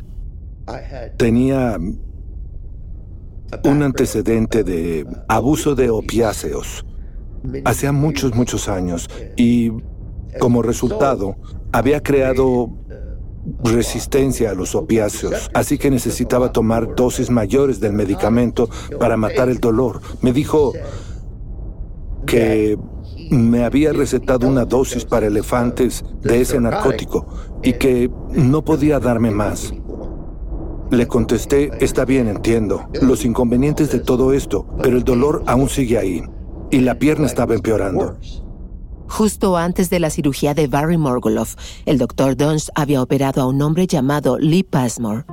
Tenía 1.17 1.77
un 3.63 3.83
antecedente 3.83 4.63
de 4.63 5.05
abuso 5.27 5.75
de 5.75 5.89
opiáceos. 5.89 6.85
Hacía 7.65 7.91
muchos, 7.91 8.35
muchos 8.35 8.67
años. 8.67 9.09
Y 9.35 9.71
como 10.39 10.61
resultado, 10.61 11.35
había 11.71 12.01
creado 12.01 12.69
resistencia 13.63 14.51
a 14.51 14.53
los 14.53 14.75
opiáceos, 14.75 15.49
así 15.53 15.77
que 15.77 15.89
necesitaba 15.89 16.51
tomar 16.51 16.95
dosis 16.95 17.29
mayores 17.29 17.79
del 17.79 17.93
medicamento 17.93 18.69
para 18.99 19.15
matar 19.15 19.49
el 19.49 19.59
dolor. 19.59 20.01
Me 20.21 20.33
dijo 20.33 20.73
que 22.25 22.77
me 23.29 23.63
había 23.63 23.93
recetado 23.93 24.47
una 24.47 24.65
dosis 24.65 25.05
para 25.05 25.27
elefantes 25.27 26.03
de 26.21 26.41
ese 26.41 26.59
narcótico 26.59 27.27
y 27.63 27.73
que 27.73 28.11
no 28.31 28.63
podía 28.63 28.99
darme 28.99 29.31
más. 29.31 29.73
Le 30.89 31.07
contesté, 31.07 31.71
está 31.83 32.05
bien, 32.05 32.27
entiendo, 32.27 32.87
los 33.01 33.25
inconvenientes 33.25 33.91
de 33.91 33.99
todo 33.99 34.31
esto, 34.33 34.65
pero 34.81 34.97
el 34.97 35.03
dolor 35.03 35.43
aún 35.45 35.67
sigue 35.69 35.97
ahí 35.97 36.23
y 36.71 36.79
la 36.79 36.97
pierna 36.97 37.25
estaba 37.25 37.55
empeorando. 37.55 38.17
Justo 39.09 39.57
antes 39.57 39.89
de 39.89 39.99
la 39.99 40.09
cirugía 40.09 40.53
de 40.53 40.67
Barry 40.67 40.97
Morgulov, 40.97 41.47
el 41.85 41.97
doctor 41.97 42.35
Dunst 42.35 42.69
había 42.75 43.01
operado 43.01 43.41
a 43.41 43.47
un 43.47 43.61
hombre 43.61 43.87
llamado 43.87 44.37
Lee 44.37 44.63
Passmore. 44.63 45.25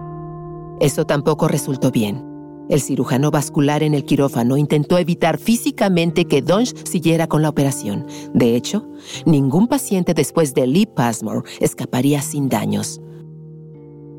Eso 0.81 1.05
tampoco 1.07 1.49
resultó 1.49 1.91
bien. 1.91 2.34
El 2.69 2.81
cirujano 2.81 3.31
vascular 3.31 3.83
en 3.83 3.95
el 3.95 4.05
quirófano 4.05 4.57
intentó 4.57 4.97
evitar 4.97 5.39
físicamente 5.39 6.25
que 6.25 6.41
Dunst 6.41 6.87
siguiera 6.87 7.27
con 7.27 7.43
la 7.43 7.51
operación. 7.51 8.07
De 8.33 8.57
hecho, 8.57 8.89
ningún 9.27 9.69
paciente 9.69 10.15
después 10.15 10.55
de 10.55 10.67
Lee 10.67 10.87
Passmore 10.87 11.43
escaparía 11.61 12.23
sin 12.23 12.49
daños. 12.49 13.01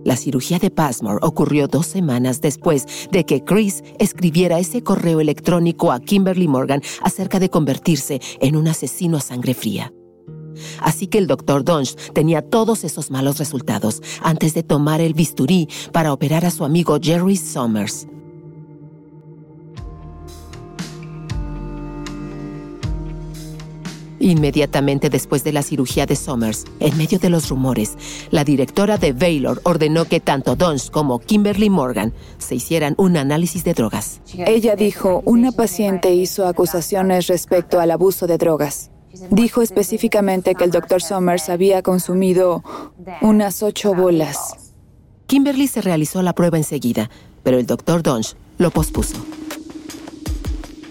La 0.04 0.16
cirugía 0.16 0.60
de 0.60 0.70
Passmore 0.70 1.18
ocurrió 1.24 1.68
dos 1.68 1.88
semanas 1.88 2.40
después 2.40 2.86
de 3.12 3.26
que 3.26 3.44
Chris 3.44 3.84
escribiera 3.98 4.60
ese 4.60 4.84
correo 4.84 5.20
electrónico 5.20 5.92
a 5.92 6.00
Kimberly 6.00 6.48
Morgan 6.48 6.84
acerca 7.02 7.40
de 7.40 7.50
convertirse 7.50 8.22
en 8.40 8.56
un 8.56 8.68
asesino 8.68 9.18
a 9.18 9.22
sangre 9.22 9.56
fría. 9.56 9.92
Así 10.80 11.08
que 11.08 11.18
el 11.18 11.26
doctor 11.26 11.64
Dunst 11.66 12.00
tenía 12.14 12.44
todos 12.44 12.84
esos 12.84 13.10
malos 13.10 13.40
resultados 13.40 14.04
antes 14.22 14.54
de 14.54 14.62
tomar 14.62 15.02
el 15.02 15.16
bisturí 15.16 15.68
para 15.92 16.14
operar 16.14 16.46
a 16.46 16.52
su 16.52 16.64
amigo 16.64 17.00
Jerry 17.02 17.36
Summers. 17.36 18.08
Inmediatamente 24.20 25.10
después 25.10 25.44
de 25.44 25.52
la 25.52 25.62
cirugía 25.62 26.06
de 26.06 26.16
Somers, 26.16 26.66
en 26.80 26.98
medio 26.98 27.20
de 27.20 27.30
los 27.30 27.50
rumores, 27.50 27.98
la 28.32 28.44
directora 28.44 28.98
de 28.98 29.14
Baylor 29.14 29.62
ordenó 29.64 30.06
que 30.06 30.20
tanto 30.20 30.56
Dons 30.56 30.90
como 30.90 31.20
Kimberly 31.20 31.70
Morgan 31.70 32.14
se 32.38 32.56
hicieran 32.56 32.96
un 32.98 33.18
análisis 33.18 33.64
de 33.64 33.74
drogas. 33.74 34.22
Ella 34.38 34.76
dijo, 34.76 35.22
una 35.26 35.52
paciente 35.52 36.14
hizo 36.14 36.48
acusaciones 36.48 37.28
respecto 37.28 37.80
al 37.80 37.92
abuso 37.92 38.28
de 38.28 38.38
drogas. 38.38 38.92
Dijo 39.30 39.62
específicamente 39.62 40.56
que 40.56 40.64
el 40.64 40.72
doctor 40.72 41.02
Somers 41.02 41.50
había 41.50 41.82
consumido 41.82 42.64
unas 43.22 43.64
ocho 43.64 43.94
bolas. 43.94 44.74
Kimberly 45.28 45.68
se 45.68 45.82
realizó 45.82 46.22
la 46.22 46.34
prueba 46.34 46.58
enseguida, 46.58 47.10
pero 47.44 47.58
el 47.58 47.66
doctor 47.66 48.04
Donch 48.04 48.36
lo 48.58 48.72
pospuso. 48.72 49.16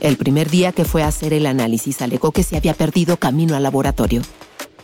El 0.04 0.18
primer 0.18 0.50
día 0.50 0.72
que 0.72 0.84
fue 0.84 1.02
a 1.02 1.08
hacer 1.08 1.32
el 1.32 1.46
análisis 1.46 2.02
alegó 2.02 2.30
que 2.30 2.42
se 2.42 2.58
había 2.58 2.74
perdido 2.74 3.16
camino 3.16 3.56
al 3.56 3.62
laboratorio. 3.62 4.20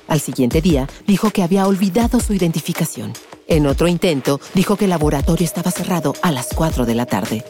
Al 0.08 0.18
siguiente 0.18 0.62
día 0.62 0.88
dijo 1.06 1.28
que 1.28 1.42
había 1.42 1.66
olvidado 1.66 2.20
su 2.20 2.32
identificación. 2.32 3.12
En 3.46 3.66
otro 3.66 3.86
intento 3.86 4.40
dijo 4.54 4.76
que 4.76 4.84
el 4.84 4.90
laboratorio 4.90 5.44
estaba 5.44 5.70
cerrado 5.72 6.14
a 6.22 6.32
las 6.32 6.48
4 6.54 6.86
de 6.86 6.94
la 6.94 7.04
tarde. 7.04 7.44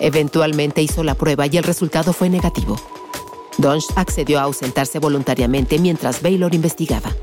Eventualmente 0.00 0.82
hizo 0.82 1.04
la 1.04 1.14
prueba 1.14 1.46
y 1.46 1.56
el 1.56 1.62
resultado 1.62 2.12
fue 2.12 2.28
negativo. 2.28 2.74
Donch 3.58 3.86
accedió 3.94 4.40
a 4.40 4.42
ausentarse 4.42 4.98
voluntariamente 4.98 5.78
mientras 5.78 6.22
Baylor 6.22 6.56
investigaba. 6.56 7.14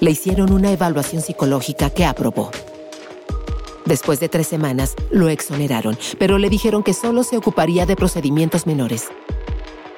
Le 0.00 0.10
hicieron 0.10 0.54
una 0.54 0.72
evaluación 0.72 1.20
psicológica 1.20 1.90
que 1.90 2.06
aprobó. 2.06 2.50
Después 3.88 4.20
de 4.20 4.28
tres 4.28 4.46
semanas, 4.46 4.94
lo 5.10 5.30
exoneraron, 5.30 5.96
pero 6.18 6.36
le 6.36 6.50
dijeron 6.50 6.82
que 6.82 6.92
solo 6.92 7.22
se 7.22 7.38
ocuparía 7.38 7.86
de 7.86 7.96
procedimientos 7.96 8.66
menores. 8.66 9.08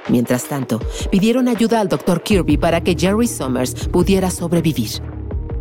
Mientras 0.09 0.45
tanto, 0.45 0.79
pidieron 1.11 1.49
ayuda 1.49 1.81
al 1.81 1.89
Dr. 1.89 2.23
Kirby 2.23 2.57
para 2.57 2.83
que 2.83 2.95
Jerry 2.97 3.27
Summers 3.27 3.89
pudiera 3.89 4.31
sobrevivir. 4.31 4.91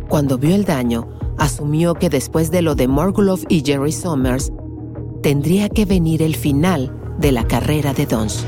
Cuando 0.08 0.38
vio 0.38 0.54
el 0.54 0.64
daño, 0.64 1.08
asumió 1.38 1.94
que 1.94 2.08
después 2.08 2.52
de 2.52 2.62
lo 2.62 2.76
de 2.76 2.86
Morgulov 2.86 3.40
y 3.48 3.64
Jerry 3.66 3.90
Summers, 3.90 4.52
tendría 5.24 5.68
que 5.68 5.84
venir 5.84 6.22
el 6.22 6.36
final 6.36 6.96
de 7.18 7.32
la 7.32 7.48
carrera 7.48 7.94
de 7.94 8.06
Dons. 8.06 8.46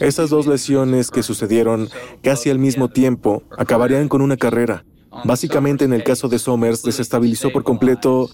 Esas 0.00 0.28
dos 0.28 0.48
lesiones 0.48 1.12
que 1.12 1.22
sucedieron 1.22 1.88
casi 2.20 2.50
al 2.50 2.58
mismo 2.58 2.88
tiempo 2.88 3.44
acabarían 3.56 4.08
con 4.08 4.22
una 4.22 4.36
carrera. 4.36 4.84
Básicamente, 5.24 5.84
en 5.84 5.92
el 5.92 6.04
caso 6.04 6.28
de 6.28 6.38
Somers, 6.38 6.82
desestabilizó 6.82 7.50
por 7.52 7.64
completo 7.64 8.28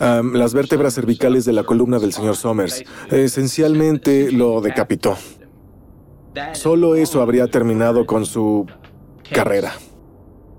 las 0.00 0.54
vértebras 0.54 0.94
cervicales 0.94 1.44
de 1.44 1.52
la 1.52 1.64
columna 1.64 1.98
del 1.98 2.12
señor 2.12 2.36
Somers. 2.36 2.84
Esencialmente 3.10 4.32
lo 4.32 4.60
decapitó. 4.60 5.16
Solo 6.52 6.96
eso 6.96 7.22
habría 7.22 7.46
terminado 7.48 8.06
con 8.06 8.26
su 8.26 8.66
carrera. 9.32 9.72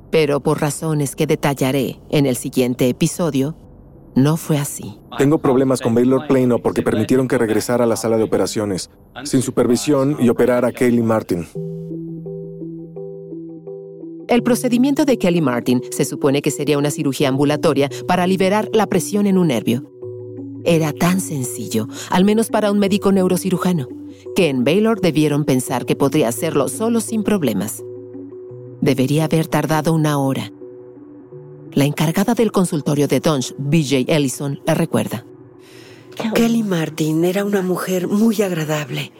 Pero 0.10 0.40
por 0.40 0.62
razones 0.62 1.16
que 1.16 1.28
detallaré 1.28 2.00
en 2.10 2.26
el 2.26 2.36
siguiente 2.36 2.88
episodio, 2.88 3.56
no 4.16 4.38
fue 4.38 4.58
así. 4.58 4.98
Tengo 5.18 5.38
problemas 5.40 5.82
con 5.82 5.94
Baylor 5.94 6.28
Plano 6.28 6.60
porque 6.60 6.82
permitieron 6.82 7.28
que 7.28 7.38
regresara 7.38 7.84
a 7.84 7.88
la 7.88 7.96
sala 7.96 8.18
de 8.18 8.24
operaciones, 8.24 8.90
sin 9.26 9.42
supervisión 9.42 10.18
y 10.20 10.30
operar 10.30 10.66
a 10.66 10.72
Kaylee 10.72 11.04
Martin. 11.04 11.48
El 14.28 14.44
procedimiento 14.44 15.06
de 15.06 15.18
Kelly 15.18 15.42
Martin 15.42 15.82
se 15.90 16.04
supone 16.04 16.42
que 16.42 16.52
sería 16.52 16.78
una 16.78 16.92
cirugía 16.92 17.30
ambulatoria 17.30 17.90
para 18.08 18.28
liberar 18.28 18.70
la 18.74 18.88
presión 18.88 19.26
en 19.26 19.38
un 19.38 19.48
nervio. 19.48 19.90
Era 20.66 20.92
tan 20.92 21.22
sencillo, 21.22 21.88
al 22.10 22.26
menos 22.26 22.50
para 22.50 22.72
un 22.72 22.78
médico 22.78 23.14
neurocirujano, 23.14 23.88
que 24.36 24.50
en 24.50 24.66
Baylor 24.66 25.00
debieron 25.00 25.46
pensar 25.46 25.86
que 25.86 25.96
podría 25.96 26.28
hacerlo 26.28 26.68
solo 26.68 27.00
sin 27.00 27.24
problemas. 27.24 27.84
Debería 28.82 29.26
haber 29.26 29.48
tardado 29.48 29.94
una 29.94 30.20
hora. 30.20 30.52
La 31.72 31.86
encargada 31.86 32.34
del 32.34 32.52
consultorio 32.52 33.08
de 33.08 33.22
Donch, 33.22 33.54
BJ 33.58 34.06
Ellison, 34.08 34.60
la 34.66 34.74
recuerda. 34.74 35.26
Kelly 36.34 36.64
Martin 36.64 37.24
era 37.24 37.46
una 37.46 37.62
mujer 37.62 38.08
muy 38.08 38.42
agradable 38.42 39.12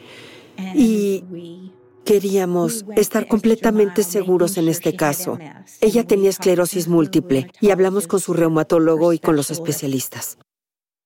y 0.74 1.22
Queríamos 2.08 2.86
estar 2.96 3.28
completamente 3.28 4.02
seguros 4.02 4.56
en 4.56 4.68
este 4.68 4.96
caso. 4.96 5.36
Ella 5.82 6.06
tenía 6.06 6.30
esclerosis 6.30 6.88
múltiple 6.88 7.50
y 7.60 7.68
hablamos 7.68 8.06
con 8.06 8.18
su 8.18 8.32
reumatólogo 8.32 9.12
y 9.12 9.18
con 9.18 9.36
los 9.36 9.50
especialistas. 9.50 10.38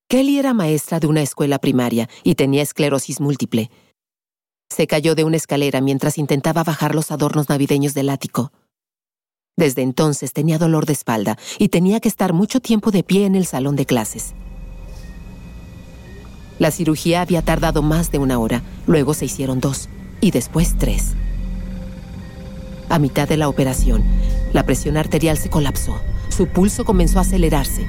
Kelly 0.08 0.38
era 0.38 0.54
maestra 0.54 1.00
de 1.00 1.08
una 1.08 1.20
escuela 1.20 1.58
primaria 1.58 2.08
y 2.22 2.36
tenía 2.36 2.62
esclerosis 2.62 3.20
múltiple. 3.20 3.68
Se 4.70 4.86
cayó 4.86 5.16
de 5.16 5.24
una 5.24 5.38
escalera 5.38 5.80
mientras 5.80 6.18
intentaba 6.18 6.62
bajar 6.62 6.94
los 6.94 7.10
adornos 7.10 7.48
navideños 7.48 7.94
del 7.94 8.08
ático. 8.08 8.52
Desde 9.56 9.82
entonces 9.82 10.32
tenía 10.32 10.56
dolor 10.56 10.86
de 10.86 10.92
espalda 10.92 11.36
y 11.58 11.70
tenía 11.70 11.98
que 11.98 12.08
estar 12.08 12.32
mucho 12.32 12.60
tiempo 12.60 12.92
de 12.92 13.02
pie 13.02 13.26
en 13.26 13.34
el 13.34 13.46
salón 13.46 13.74
de 13.74 13.86
clases. 13.86 14.34
La 16.60 16.70
cirugía 16.70 17.22
había 17.22 17.42
tardado 17.42 17.82
más 17.82 18.12
de 18.12 18.18
una 18.18 18.38
hora, 18.38 18.62
luego 18.86 19.14
se 19.14 19.24
hicieron 19.24 19.58
dos 19.58 19.88
y 20.22 20.30
después 20.30 20.76
tres. 20.78 21.12
A 22.88 22.98
mitad 22.98 23.28
de 23.28 23.36
la 23.36 23.48
operación, 23.48 24.02
la 24.54 24.64
presión 24.64 24.96
arterial 24.96 25.36
se 25.36 25.50
colapsó. 25.50 26.00
Su 26.30 26.46
pulso 26.46 26.84
comenzó 26.86 27.18
a 27.18 27.22
acelerarse. 27.22 27.86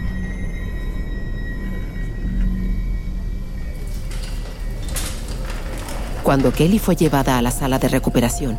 Cuando 6.23 6.51
Kelly 6.51 6.79
fue 6.79 6.95
llevada 6.95 7.37
a 7.37 7.41
la 7.41 7.51
sala 7.51 7.79
de 7.79 7.87
recuperación, 7.87 8.57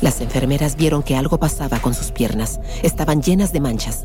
las 0.00 0.20
enfermeras 0.20 0.76
vieron 0.76 1.02
que 1.02 1.16
algo 1.16 1.38
pasaba 1.38 1.78
con 1.80 1.94
sus 1.94 2.12
piernas. 2.12 2.60
Estaban 2.82 3.22
llenas 3.22 3.52
de 3.52 3.60
manchas. 3.60 4.04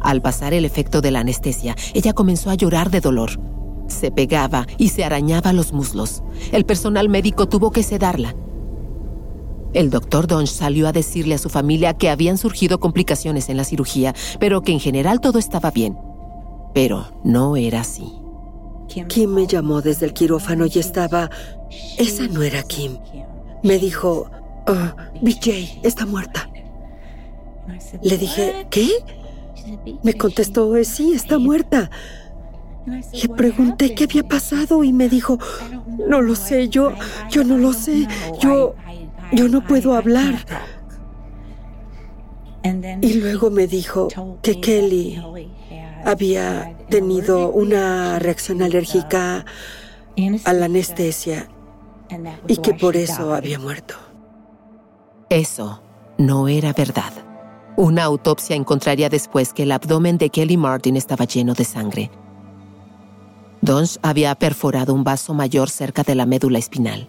Al 0.00 0.22
pasar 0.22 0.54
el 0.54 0.64
efecto 0.64 1.00
de 1.00 1.10
la 1.10 1.20
anestesia, 1.20 1.74
ella 1.92 2.12
comenzó 2.12 2.50
a 2.50 2.54
llorar 2.54 2.90
de 2.90 3.00
dolor. 3.00 3.55
Se 3.88 4.10
pegaba 4.10 4.66
y 4.78 4.88
se 4.88 5.04
arañaba 5.04 5.52
los 5.52 5.72
muslos. 5.72 6.22
El 6.52 6.64
personal 6.64 7.08
médico 7.08 7.46
tuvo 7.48 7.70
que 7.70 7.82
sedarla. 7.82 8.34
El 9.72 9.90
doctor 9.90 10.26
Donch 10.26 10.48
salió 10.48 10.88
a 10.88 10.92
decirle 10.92 11.34
a 11.34 11.38
su 11.38 11.48
familia 11.48 11.94
que 11.94 12.08
habían 12.08 12.38
surgido 12.38 12.80
complicaciones 12.80 13.48
en 13.48 13.56
la 13.56 13.64
cirugía, 13.64 14.14
pero 14.40 14.62
que 14.62 14.72
en 14.72 14.80
general 14.80 15.20
todo 15.20 15.38
estaba 15.38 15.70
bien. 15.70 15.98
Pero 16.72 17.06
no 17.24 17.56
era 17.56 17.80
así. 17.80 18.12
Kim 19.08 19.30
me 19.30 19.46
llamó 19.46 19.82
desde 19.82 20.06
el 20.06 20.14
quirófano 20.14 20.66
y 20.66 20.78
estaba... 20.78 21.30
Esa 21.98 22.26
no 22.28 22.42
era 22.42 22.62
Kim. 22.62 22.98
Me 23.62 23.78
dijo, 23.78 24.30
oh, 24.66 25.20
BJ 25.20 25.80
está 25.82 26.06
muerta. 26.06 26.48
Le 28.02 28.16
dije, 28.16 28.66
¿qué? 28.70 28.88
Me 30.02 30.14
contestó, 30.14 30.72
sí, 30.84 31.12
está 31.12 31.38
muerta. 31.38 31.90
Le 32.86 33.28
pregunté 33.28 33.94
qué 33.94 34.04
había 34.04 34.22
pasado 34.22 34.84
y 34.84 34.92
me 34.92 35.08
dijo, 35.08 35.38
no 36.08 36.20
lo 36.20 36.36
sé, 36.36 36.68
yo, 36.68 36.92
yo 37.30 37.42
no 37.42 37.58
lo 37.58 37.72
sé, 37.72 38.06
yo, 38.40 38.74
yo 39.32 39.48
no 39.48 39.64
puedo 39.64 39.94
hablar. 39.94 40.46
Y 43.00 43.14
luego 43.14 43.50
me 43.50 43.66
dijo 43.66 44.08
que 44.42 44.60
Kelly 44.60 45.20
había 46.04 46.76
tenido 46.88 47.50
una 47.50 48.18
reacción 48.18 48.62
alérgica 48.62 49.44
a 50.44 50.52
la 50.52 50.66
anestesia 50.66 51.48
y 52.46 52.56
que 52.58 52.74
por 52.74 52.96
eso 52.96 53.34
había 53.34 53.58
muerto. 53.58 53.94
Eso 55.28 55.82
no 56.18 56.46
era 56.46 56.72
verdad. 56.72 57.12
Una 57.76 58.04
autopsia 58.04 58.56
encontraría 58.56 59.08
después 59.08 59.52
que 59.52 59.64
el 59.64 59.72
abdomen 59.72 60.18
de 60.18 60.30
Kelly 60.30 60.56
Martin 60.56 60.96
estaba 60.96 61.24
lleno 61.24 61.52
de 61.52 61.64
sangre. 61.64 62.10
Donch 63.62 63.98
había 64.02 64.34
perforado 64.34 64.94
un 64.94 65.04
vaso 65.04 65.34
mayor 65.34 65.70
cerca 65.70 66.02
de 66.02 66.14
la 66.14 66.26
médula 66.26 66.58
espinal. 66.58 67.08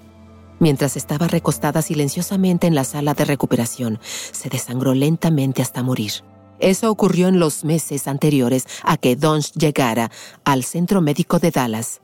Mientras 0.60 0.98
estaba 0.98 1.28
recostada 1.28 1.82
silenciosamente 1.82 2.68
en 2.68 2.76
la 2.76 2.84
sala 2.84 3.14
de 3.14 3.26
recuperación, 3.26 4.00
se 4.02 4.50
desangró 4.50 4.94
lentamente 4.94 5.62
hasta 5.62 5.84
morir. 5.84 6.12
Eso 6.60 6.90
ocurrió 6.90 7.28
en 7.28 7.40
los 7.40 7.64
meses 7.64 8.08
anteriores 8.08 8.66
a 8.84 8.98
que 8.98 9.16
Donch 9.16 9.52
llegara 9.54 10.10
al 10.44 10.64
Centro 10.64 11.02
Médico 11.02 11.38
de 11.38 11.52
Dallas. 11.52 12.02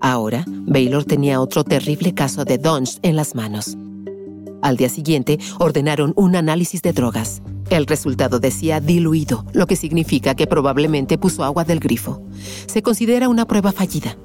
Ahora, 0.00 0.44
Baylor 0.48 1.04
tenía 1.04 1.40
otro 1.40 1.64
terrible 1.64 2.14
caso 2.14 2.44
de 2.44 2.58
Donch 2.58 2.98
en 3.02 3.14
las 3.14 3.34
manos. 3.34 3.76
Al 4.62 4.76
día 4.76 4.88
siguiente, 4.88 5.38
ordenaron 5.58 6.12
un 6.16 6.34
análisis 6.34 6.82
de 6.82 6.92
drogas. 6.92 7.42
El 7.70 7.86
resultado 7.86 8.40
decía 8.40 8.80
diluido, 8.80 9.44
lo 9.52 9.66
que 9.66 9.76
significa 9.76 10.34
que 10.34 10.46
probablemente 10.46 11.18
puso 11.18 11.44
agua 11.44 11.64
del 11.64 11.80
grifo. 11.80 12.22
Se 12.66 12.82
considera 12.82 13.28
una 13.28 13.46
prueba 13.46 13.72
fallida. 13.72 14.16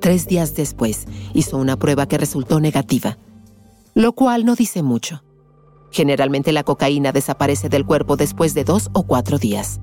Tres 0.00 0.26
días 0.26 0.54
después, 0.54 1.06
hizo 1.32 1.56
una 1.56 1.78
prueba 1.78 2.06
que 2.06 2.18
resultó 2.18 2.60
negativa, 2.60 3.18
lo 3.94 4.12
cual 4.12 4.44
no 4.44 4.54
dice 4.54 4.82
mucho. 4.82 5.24
Generalmente 5.90 6.52
la 6.52 6.64
cocaína 6.64 7.12
desaparece 7.12 7.70
del 7.70 7.86
cuerpo 7.86 8.16
después 8.16 8.52
de 8.52 8.64
dos 8.64 8.90
o 8.92 9.04
cuatro 9.04 9.38
días. 9.38 9.80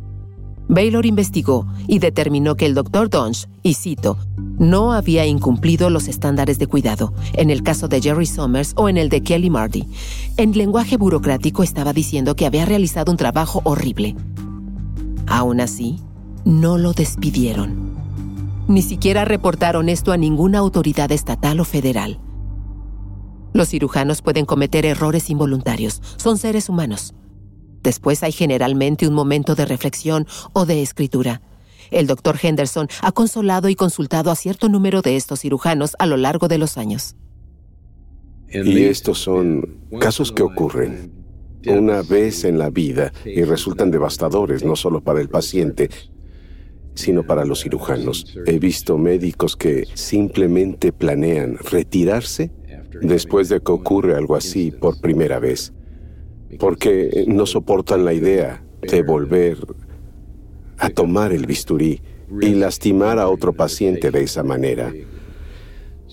Baylor 0.67 1.06
investigó 1.06 1.67
y 1.88 1.99
determinó 1.99 2.56
que 2.56 2.65
el 2.65 2.73
Dr. 2.73 3.10
Donch, 3.10 3.47
y 3.62 3.75
cito, 3.75 4.17
no 4.58 4.93
había 4.93 5.25
incumplido 5.25 5.89
los 5.89 6.08
estándares 6.08 6.60
de 6.60 6.67
cuidado, 6.67 7.13
en 7.34 7.49
el 7.49 7.62
caso 7.62 7.88
de 7.88 8.01
Jerry 8.01 8.25
Summers 8.25 8.73
o 8.75 8.89
en 8.89 8.97
el 8.97 9.10
de 9.10 9.21
Kelly 9.21 9.49
Marty. 9.49 9.86
En 10.38 10.58
lenguaje 10.58 10.97
burocrático 10.97 11.62
estaba 11.62 11.93
diciendo 11.93 12.36
que 12.36 12.45
había 12.45 12.65
realizado 12.65 13.12
un 13.12 13.17
trabajo 13.17 13.62
horrible. 13.63 14.15
Aún 15.28 15.62
así, 15.62 15.99
no 16.45 16.78
lo 16.78 16.93
despidieron. 16.93 17.95
Ni 18.67 18.82
siquiera 18.82 19.25
reportaron 19.25 19.89
esto 19.89 20.12
a 20.12 20.17
ninguna 20.17 20.60
autoridad 20.60 21.12
estatal 21.12 21.60
o 21.60 21.65
federal. 21.65 22.19
Los 23.54 23.69
cirujanos 23.69 24.21
pueden 24.21 24.45
cometer 24.45 24.86
errores 24.86 25.30
involuntarios, 25.30 26.01
son 26.17 26.38
seres 26.38 26.69
humanos. 26.69 27.13
Después 27.85 28.23
hay 28.23 28.31
generalmente 28.31 29.07
un 29.07 29.13
momento 29.13 29.53
de 29.53 29.63
reflexión 29.63 30.25
o 30.53 30.65
de 30.65 30.81
escritura. 30.81 31.41
El 31.91 32.07
doctor 32.07 32.35
Henderson 32.41 32.87
ha 33.03 33.11
consolado 33.11 33.69
y 33.69 33.75
consultado 33.75 34.31
a 34.31 34.35
cierto 34.35 34.69
número 34.69 35.03
de 35.03 35.15
estos 35.15 35.41
cirujanos 35.41 35.95
a 35.99 36.07
lo 36.07 36.17
largo 36.17 36.47
de 36.47 36.57
los 36.57 36.79
años. 36.79 37.15
Y 38.49 38.85
estos 38.85 39.19
son 39.19 39.81
casos 39.99 40.31
que 40.31 40.41
ocurren 40.41 41.11
una 41.67 42.01
vez 42.01 42.43
en 42.43 42.57
la 42.57 42.71
vida 42.71 43.13
y 43.23 43.43
resultan 43.43 43.91
devastadores 43.91 44.63
no 44.63 44.75
solo 44.75 45.01
para 45.01 45.21
el 45.21 45.29
paciente, 45.29 45.91
sino 46.95 47.21
para 47.21 47.45
los 47.45 47.61
cirujanos. 47.61 48.35
He 48.47 48.57
visto 48.57 48.97
médicos 48.97 49.55
que 49.55 49.85
simplemente 49.93 50.91
planean 50.91 51.59
retirarse 51.59 52.49
después 52.99 53.49
de 53.49 53.59
que 53.61 53.71
ocurre 53.71 54.15
algo 54.15 54.35
así 54.35 54.71
por 54.71 54.99
primera 54.99 55.37
vez 55.37 55.71
porque 56.60 57.25
no 57.27 57.45
soportan 57.45 58.05
la 58.05 58.13
idea 58.13 58.63
de 58.81 59.03
volver 59.03 59.58
a 60.77 60.89
tomar 60.89 61.31
el 61.31 61.45
bisturí 61.45 62.01
y 62.41 62.49
lastimar 62.55 63.19
a 63.19 63.29
otro 63.29 63.53
paciente 63.53 64.12
de 64.12 64.23
esa 64.23 64.43
manera. 64.43 64.91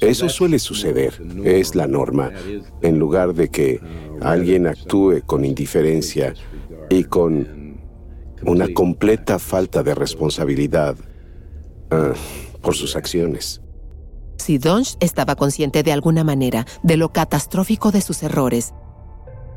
Eso 0.00 0.28
suele 0.28 0.58
suceder, 0.58 1.22
es 1.44 1.74
la 1.74 1.86
norma, 1.86 2.32
en 2.80 2.98
lugar 2.98 3.34
de 3.34 3.48
que 3.48 3.80
alguien 4.20 4.66
actúe 4.66 5.22
con 5.24 5.44
indiferencia 5.44 6.34
y 6.90 7.04
con 7.04 7.62
una 8.44 8.66
completa 8.72 9.38
falta 9.38 9.82
de 9.82 9.94
responsabilidad 9.94 10.96
ah, 11.90 12.12
por 12.60 12.74
sus 12.74 12.96
acciones. 12.96 13.60
Si 14.38 14.58
Donch 14.58 14.96
estaba 14.98 15.36
consciente 15.36 15.84
de 15.84 15.92
alguna 15.92 16.24
manera 16.24 16.66
de 16.82 16.96
lo 16.96 17.12
catastrófico 17.12 17.92
de 17.92 18.00
sus 18.00 18.24
errores, 18.24 18.74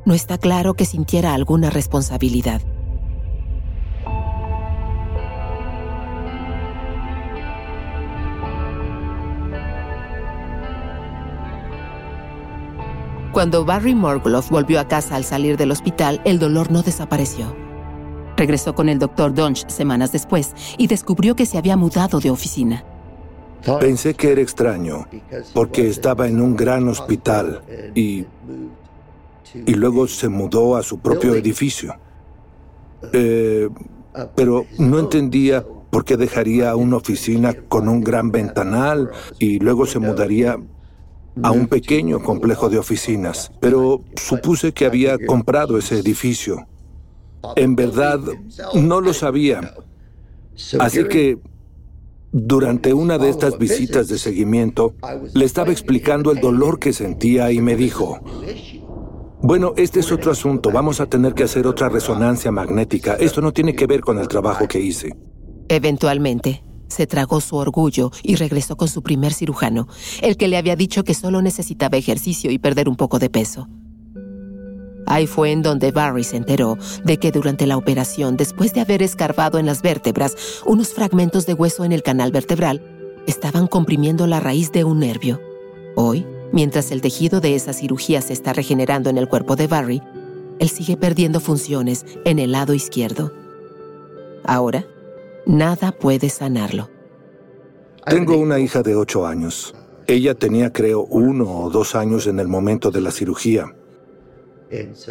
no 0.06 0.14
está 0.14 0.38
claro 0.38 0.76
que 0.76 0.86
sintiera 0.86 1.34
alguna 1.34 1.70
responsabilidad. 1.70 2.62
Cuando 13.36 13.66
Barry 13.66 13.94
Morgloff 13.96 14.50
volvió 14.50 14.80
a 14.80 14.88
casa 14.88 15.18
al 15.18 15.26
salir 15.26 15.58
del 15.58 15.72
hospital, 15.72 16.22
el 16.24 16.40
dolor 16.40 16.72
no 16.72 16.84
desapareció. 16.84 17.54
Regresó 18.38 18.74
con 18.74 18.88
el 18.88 18.98
doctor 18.98 19.34
Donch 19.34 19.68
semanas 19.68 20.14
después 20.14 20.54
y 20.78 20.88
descubrió 20.88 21.36
que 21.36 21.46
se 21.46 21.58
había 21.58 21.76
mudado 21.76 22.22
de 22.22 22.30
oficina. 22.30 22.86
Pensé 23.82 24.14
que 24.14 24.32
era 24.32 24.42
extraño, 24.42 25.08
porque 25.54 25.90
estaba 25.90 26.28
en 26.28 26.40
un 26.40 26.56
gran 26.56 26.88
hospital 26.88 27.62
y 27.94 28.26
y 29.66 29.74
luego 29.74 30.08
se 30.08 30.30
mudó 30.30 30.76
a 30.76 30.84
su 30.84 31.00
propio 31.00 31.36
edificio. 31.36 31.96
Eh, 33.14 33.70
pero 34.36 34.66
no 34.78 35.00
entendía 35.00 35.66
por 35.90 36.06
qué 36.06 36.18
dejaría 36.18 36.76
una 36.76 36.98
oficina 36.98 37.54
con 37.54 37.88
un 37.88 38.02
gran 38.02 38.32
ventanal 38.32 39.12
y 39.40 39.60
luego 39.60 39.86
se 39.86 40.00
mudaría 40.00 40.58
a 41.44 41.52
un 41.52 41.68
pequeño 41.68 42.22
complejo 42.22 42.70
de 42.70 42.78
oficinas. 42.78 43.52
Pero 43.60 44.02
supuse 44.16 44.74
que 44.74 44.86
había 44.86 45.18
comprado 45.26 45.78
ese 45.78 46.00
edificio. 46.00 46.68
En 47.56 47.76
verdad, 47.76 48.20
no 48.74 49.02
lo 49.02 49.14
sabía. 49.14 49.74
Así 50.80 51.08
que 51.08 51.38
durante 52.32 52.94
una 52.94 53.18
de 53.18 53.30
estas 53.30 53.58
visitas 53.58 54.10
de 54.10 54.18
seguimiento, 54.18 54.96
le 55.34 55.46
estaba 55.46 55.72
explicando 55.72 56.32
el 56.32 56.42
dolor 56.42 56.80
que 56.80 56.92
sentía 56.92 57.52
y 57.54 57.62
me 57.62 57.78
dijo, 57.78 58.20
bueno, 59.42 59.74
este 59.78 60.00
es 60.00 60.12
otro 60.12 60.32
asunto. 60.32 60.72
Vamos 60.72 61.00
a 61.02 61.06
tener 61.06 61.34
que 61.34 61.44
hacer 61.44 61.68
otra 61.68 61.90
resonancia 61.90 62.52
magnética. 62.52 63.16
Esto 63.16 63.42
no 63.42 63.52
tiene 63.52 63.76
que 63.76 63.88
ver 63.88 64.02
con 64.02 64.18
el 64.20 64.28
trabajo 64.28 64.68
que 64.68 64.80
hice. 64.80 65.16
Eventualmente, 65.68 66.64
se 66.88 67.08
tragó 67.08 67.42
su 67.42 67.56
orgullo 67.56 68.12
y 68.24 68.36
regresó 68.36 68.78
con 68.78 68.88
su 68.88 69.02
primer 69.02 69.34
cirujano, 69.34 69.88
el 70.22 70.38
que 70.38 70.48
le 70.48 70.58
había 70.58 70.76
dicho 70.76 71.04
que 71.04 71.14
solo 71.14 71.42
necesitaba 71.42 71.98
ejercicio 71.98 72.52
y 72.52 72.60
perder 72.60 72.88
un 72.90 72.96
poco 72.96 73.20
de 73.20 73.30
peso. 73.30 73.68
Ahí 75.08 75.28
fue 75.28 75.52
en 75.52 75.62
donde 75.62 75.92
Barry 75.92 76.24
se 76.24 76.38
enteró 76.38 76.78
de 77.04 77.18
que 77.18 77.32
durante 77.32 77.68
la 77.68 77.78
operación, 77.78 78.38
después 78.38 78.74
de 78.74 78.82
haber 78.82 79.04
escarbado 79.04 79.60
en 79.60 79.68
las 79.68 79.82
vértebras 79.82 80.36
unos 80.66 80.94
fragmentos 80.94 81.46
de 81.46 81.54
hueso 81.54 81.86
en 81.86 81.92
el 81.92 82.02
canal 82.02 82.32
vertebral, 82.32 82.82
estaban 83.28 83.68
comprimiendo 83.68 84.26
la 84.26 84.40
raíz 84.40 84.72
de 84.72 84.84
un 84.84 85.00
nervio. 85.00 85.40
Hoy, 85.96 86.26
Mientras 86.56 86.92
el 86.92 87.02
tejido 87.02 87.42
de 87.42 87.54
esa 87.54 87.74
cirugía 87.74 88.22
se 88.22 88.32
está 88.32 88.54
regenerando 88.54 89.10
en 89.10 89.18
el 89.18 89.28
cuerpo 89.28 89.58
de 89.58 89.68
Barry, 89.68 90.02
él 90.58 90.70
sigue 90.70 90.96
perdiendo 90.96 91.42
funciones 91.42 92.06
en 92.24 92.40
el 92.40 92.54
lado 92.54 92.74
izquierdo. 92.74 93.34
Ahora, 94.46 94.88
nada 95.46 95.92
puede 95.92 96.30
sanarlo. 96.30 96.90
Tengo 98.08 98.38
una 98.38 98.58
hija 98.58 98.82
de 98.84 98.96
ocho 98.96 99.28
años. 99.28 99.76
Ella 100.08 100.34
tenía, 100.34 100.72
creo, 100.72 101.04
uno 101.04 101.46
o 101.46 101.70
dos 101.70 101.94
años 101.94 102.26
en 102.26 102.40
el 102.40 102.48
momento 102.48 102.90
de 102.90 103.02
la 103.02 103.12
cirugía. 103.12 103.76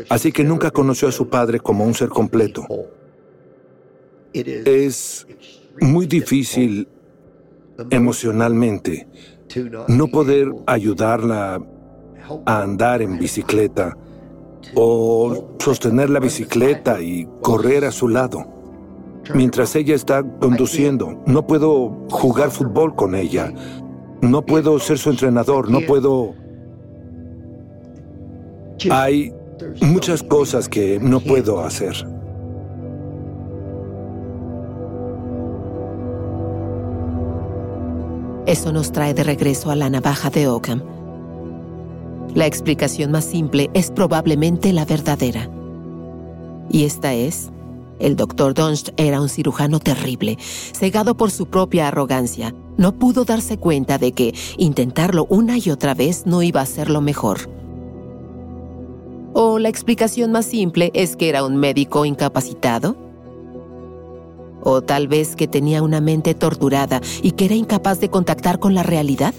Así 0.09 0.33
que 0.33 0.45
nunca 0.45 0.71
conoció 0.71 1.09
a 1.09 1.13
su 1.13 1.29
padre 1.29 1.61
como 1.61 1.85
un 1.85 1.93
ser 1.93 2.09
completo. 2.09 2.67
Es 4.33 5.27
muy 5.79 6.07
difícil 6.07 6.89
emocionalmente 7.91 9.09
no 9.89 10.09
poder 10.09 10.53
ayudarla 10.67 11.61
a 12.47 12.63
andar 12.63 13.03
en 13.03 13.19
bicicleta 13.19 13.97
o 14.75 15.57
sostener 15.59 16.11
la 16.11 16.21
bicicleta 16.21 17.01
y 17.01 17.29
correr 17.43 17.85
a 17.85 17.93
su 17.93 18.09
lado. 18.09 18.47
Mientras 19.35 19.75
ella 19.77 19.95
está 19.95 20.23
conduciendo, 20.23 21.23
no 21.27 21.47
puedo 21.47 22.07
jugar 22.11 22.51
fútbol 22.51 22.95
con 22.95 23.15
ella. 23.15 23.53
No 24.21 24.45
puedo 24.45 24.79
ser 24.79 24.99
su 24.99 25.11
entrenador, 25.11 25.71
no 25.71 25.81
puedo... 25.81 26.35
Hay 28.91 29.33
muchas 29.81 30.23
cosas 30.23 30.69
que 30.69 30.99
no 31.01 31.21
puedo 31.21 31.61
hacer. 31.65 31.95
Eso 38.47 38.73
nos 38.73 38.93
trae 38.93 39.15
de 39.15 39.25
regreso 39.25 39.71
a 39.71 39.77
la 39.77 39.89
navaja 39.89 40.29
de 40.29 40.49
Ockham. 40.49 40.83
La 42.35 42.47
explicación 42.47 43.11
más 43.11 43.25
simple 43.25 43.71
es 43.73 43.91
probablemente 43.91 44.73
la 44.73 44.85
verdadera. 44.85 45.49
Y 46.69 46.85
esta 46.85 47.15
es, 47.15 47.51
el 47.99 48.17
doctor 48.17 48.53
Dunst 48.53 48.91
era 48.97 49.21
un 49.21 49.29
cirujano 49.29 49.79
terrible, 49.79 50.37
cegado 50.41 51.17
por 51.17 51.31
su 51.31 51.47
propia 51.47 51.89
arrogancia. 51.89 52.55
No 52.77 52.99
pudo 52.99 53.25
darse 53.25 53.57
cuenta 53.57 53.97
de 53.99 54.13
que 54.13 54.35
intentarlo 54.59 55.27
una 55.31 55.57
y 55.57 55.71
otra 55.71 55.95
vez 55.95 56.27
no 56.27 56.43
iba 56.43 56.61
a 56.61 56.67
ser 56.67 56.91
lo 56.91 57.01
mejor. 57.01 57.49
O 59.33 59.59
la 59.59 59.69
explicación 59.69 60.33
más 60.33 60.45
simple 60.45 60.91
es 60.93 61.17
que 61.17 61.29
era 61.29 61.45
un 61.45 61.57
médico 61.57 62.05
incapacitado. 62.05 62.97
O 64.65 64.83
tal 64.83 65.07
vez 65.07 65.37
que 65.37 65.47
tenía 65.47 65.83
una 65.83 66.01
mente 66.01 66.35
torturada 66.35 67.01
y 67.23 67.33
que 67.33 67.45
era 67.45 67.55
incapaz 67.55 68.01
de 68.01 68.11
contactar 68.11 68.59
con 68.59 68.75
la 68.75 68.83
realidad. 68.83 69.35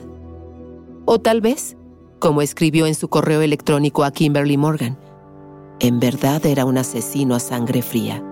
O 1.05 1.19
tal 1.19 1.41
vez, 1.41 1.75
como 2.19 2.41
escribió 2.41 2.85
en 2.87 2.95
su 2.95 3.09
correo 3.09 3.41
electrónico 3.41 4.03
a 4.03 4.11
Kimberly 4.11 4.57
Morgan, 4.57 4.97
en 5.79 5.99
verdad 5.99 6.45
era 6.45 6.63
un 6.65 6.77
asesino 6.77 7.35
a 7.35 7.39
sangre 7.39 7.81
fría. 7.81 8.23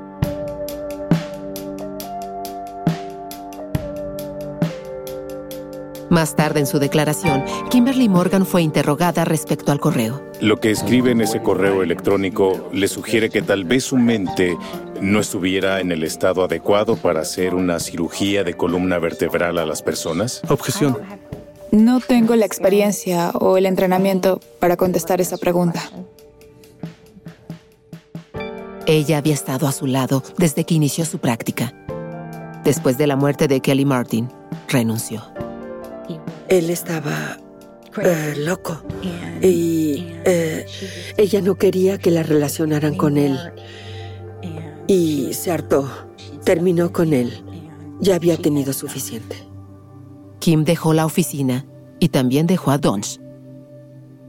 Más 6.13 6.35
tarde 6.35 6.59
en 6.59 6.67
su 6.67 6.77
declaración, 6.77 7.43
Kimberly 7.71 8.07
Morgan 8.07 8.45
fue 8.45 8.61
interrogada 8.61 9.25
respecto 9.25 9.71
al 9.71 9.79
correo. 9.79 10.21
Lo 10.41 10.59
que 10.59 10.69
escribe 10.69 11.09
en 11.09 11.21
ese 11.21 11.41
correo 11.41 11.81
electrónico 11.81 12.69
le 12.71 12.87
sugiere 12.87 13.31
que 13.31 13.41
tal 13.41 13.63
vez 13.63 13.85
su 13.85 13.97
mente 13.97 14.55
no 15.01 15.19
estuviera 15.19 15.79
en 15.79 15.91
el 15.91 16.03
estado 16.03 16.43
adecuado 16.43 16.97
para 16.97 17.21
hacer 17.21 17.55
una 17.55 17.79
cirugía 17.79 18.43
de 18.43 18.53
columna 18.53 18.99
vertebral 18.99 19.57
a 19.57 19.65
las 19.65 19.81
personas. 19.81 20.43
Objeción. 20.49 20.99
No 21.71 21.99
tengo 21.99 22.35
la 22.35 22.45
experiencia 22.45 23.31
o 23.31 23.57
el 23.57 23.65
entrenamiento 23.65 24.39
para 24.59 24.77
contestar 24.77 25.19
esa 25.19 25.37
pregunta. 25.37 25.81
Ella 28.85 29.17
había 29.17 29.33
estado 29.33 29.67
a 29.67 29.71
su 29.71 29.87
lado 29.87 30.21
desde 30.37 30.63
que 30.63 30.75
inició 30.75 31.05
su 31.05 31.17
práctica. 31.17 31.73
Después 32.63 32.99
de 32.99 33.07
la 33.07 33.15
muerte 33.15 33.47
de 33.47 33.61
Kelly 33.61 33.85
Martin, 33.85 34.29
renunció. 34.67 35.23
Él 36.53 36.69
estaba 36.69 37.39
eh, 37.99 38.35
loco 38.37 38.79
y 39.41 40.05
eh, 40.23 40.67
ella 41.17 41.41
no 41.41 41.55
quería 41.55 41.97
que 41.97 42.11
la 42.11 42.21
relacionaran 42.21 42.93
con 42.93 43.17
él. 43.17 43.39
Y 44.85 45.33
se 45.33 45.49
hartó. 45.49 45.89
Terminó 46.43 46.93
con 46.93 47.11
él. 47.11 47.43
Ya 48.01 48.13
había 48.13 48.37
tenido 48.37 48.71
suficiente. 48.71 49.35
Kim 50.37 50.63
dejó 50.63 50.93
la 50.93 51.07
oficina 51.07 51.65
y 51.99 52.09
también 52.09 52.45
dejó 52.45 52.69
a 52.69 52.77
Dons. 52.77 53.19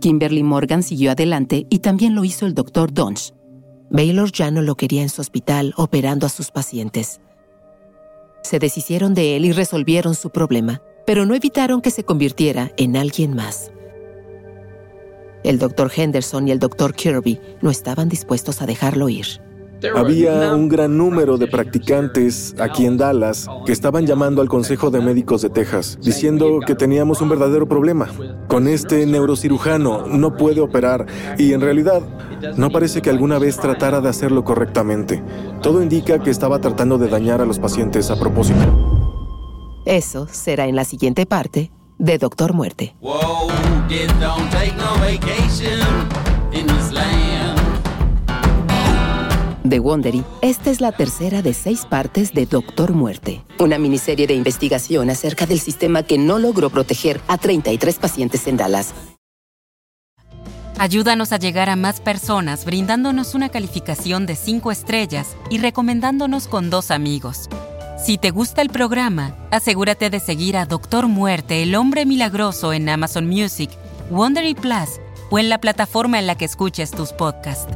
Kimberly 0.00 0.42
Morgan 0.42 0.82
siguió 0.82 1.10
adelante 1.10 1.66
y 1.68 1.80
también 1.80 2.14
lo 2.14 2.24
hizo 2.24 2.46
el 2.46 2.54
doctor 2.54 2.90
Dons. 2.90 3.34
Baylor 3.90 4.32
ya 4.32 4.50
no 4.50 4.62
lo 4.62 4.76
quería 4.76 5.02
en 5.02 5.10
su 5.10 5.20
hospital 5.20 5.74
operando 5.76 6.24
a 6.24 6.30
sus 6.30 6.50
pacientes. 6.50 7.20
Se 8.42 8.58
deshicieron 8.58 9.12
de 9.12 9.36
él 9.36 9.44
y 9.44 9.52
resolvieron 9.52 10.14
su 10.14 10.30
problema 10.30 10.80
pero 11.06 11.26
no 11.26 11.34
evitaron 11.34 11.80
que 11.80 11.90
se 11.90 12.04
convirtiera 12.04 12.72
en 12.76 12.96
alguien 12.96 13.34
más. 13.34 13.70
El 15.42 15.58
doctor 15.58 15.90
Henderson 15.94 16.48
y 16.48 16.52
el 16.52 16.58
doctor 16.58 16.94
Kirby 16.94 17.40
no 17.60 17.70
estaban 17.70 18.08
dispuestos 18.08 18.62
a 18.62 18.66
dejarlo 18.66 19.08
ir. 19.10 19.26
Había 19.94 20.54
un 20.54 20.68
gran 20.68 20.96
número 20.96 21.36
de 21.36 21.46
practicantes 21.46 22.54
aquí 22.58 22.86
en 22.86 22.96
Dallas 22.96 23.46
que 23.66 23.72
estaban 23.72 24.06
llamando 24.06 24.40
al 24.40 24.48
Consejo 24.48 24.90
de 24.90 25.00
Médicos 25.00 25.42
de 25.42 25.50
Texas, 25.50 25.98
diciendo 26.00 26.60
que 26.66 26.74
teníamos 26.74 27.20
un 27.20 27.28
verdadero 27.28 27.68
problema. 27.68 28.08
Con 28.48 28.66
este 28.66 29.04
neurocirujano 29.04 30.06
no 30.06 30.36
puede 30.36 30.60
operar 30.60 31.06
y 31.36 31.52
en 31.52 31.60
realidad 31.60 32.02
no 32.56 32.70
parece 32.70 33.02
que 33.02 33.10
alguna 33.10 33.38
vez 33.38 33.58
tratara 33.58 34.00
de 34.00 34.08
hacerlo 34.08 34.44
correctamente. 34.44 35.22
Todo 35.60 35.82
indica 35.82 36.18
que 36.18 36.30
estaba 36.30 36.60
tratando 36.60 36.96
de 36.96 37.08
dañar 37.08 37.42
a 37.42 37.46
los 37.46 37.58
pacientes 37.58 38.10
a 38.10 38.18
propósito. 38.18 38.93
Eso 39.86 40.26
será 40.30 40.66
en 40.66 40.76
la 40.76 40.84
siguiente 40.84 41.26
parte 41.26 41.70
de 41.98 42.16
Doctor 42.16 42.54
Muerte. 42.54 42.94
De 49.62 49.80
Wondery, 49.80 50.24
esta 50.40 50.70
es 50.70 50.80
la 50.80 50.92
tercera 50.92 51.42
de 51.42 51.52
seis 51.52 51.84
partes 51.84 52.32
de 52.32 52.46
Doctor 52.46 52.92
Muerte, 52.92 53.44
una 53.58 53.78
miniserie 53.78 54.26
de 54.26 54.34
investigación 54.34 55.10
acerca 55.10 55.44
del 55.44 55.60
sistema 55.60 56.02
que 56.02 56.16
no 56.16 56.38
logró 56.38 56.70
proteger 56.70 57.20
a 57.28 57.36
33 57.36 57.98
pacientes 57.98 58.46
en 58.46 58.56
Dallas. 58.56 58.94
Ayúdanos 60.78 61.32
a 61.32 61.38
llegar 61.38 61.68
a 61.68 61.76
más 61.76 62.00
personas 62.00 62.64
brindándonos 62.64 63.34
una 63.34 63.50
calificación 63.50 64.24
de 64.24 64.34
5 64.34 64.72
estrellas 64.72 65.36
y 65.50 65.58
recomendándonos 65.58 66.48
con 66.48 66.70
dos 66.70 66.90
amigos. 66.90 67.48
Si 68.04 68.18
te 68.18 68.30
gusta 68.30 68.60
el 68.60 68.68
programa, 68.68 69.34
asegúrate 69.50 70.10
de 70.10 70.20
seguir 70.20 70.58
a 70.58 70.66
Doctor 70.66 71.08
Muerte, 71.08 71.62
el 71.62 71.74
hombre 71.74 72.04
milagroso 72.04 72.74
en 72.74 72.90
Amazon 72.90 73.26
Music, 73.26 73.70
Wondery 74.10 74.54
Plus 74.54 75.00
o 75.30 75.38
en 75.38 75.48
la 75.48 75.58
plataforma 75.58 76.18
en 76.18 76.26
la 76.26 76.34
que 76.34 76.44
escuches 76.44 76.90
tus 76.90 77.14
podcasts. 77.14 77.72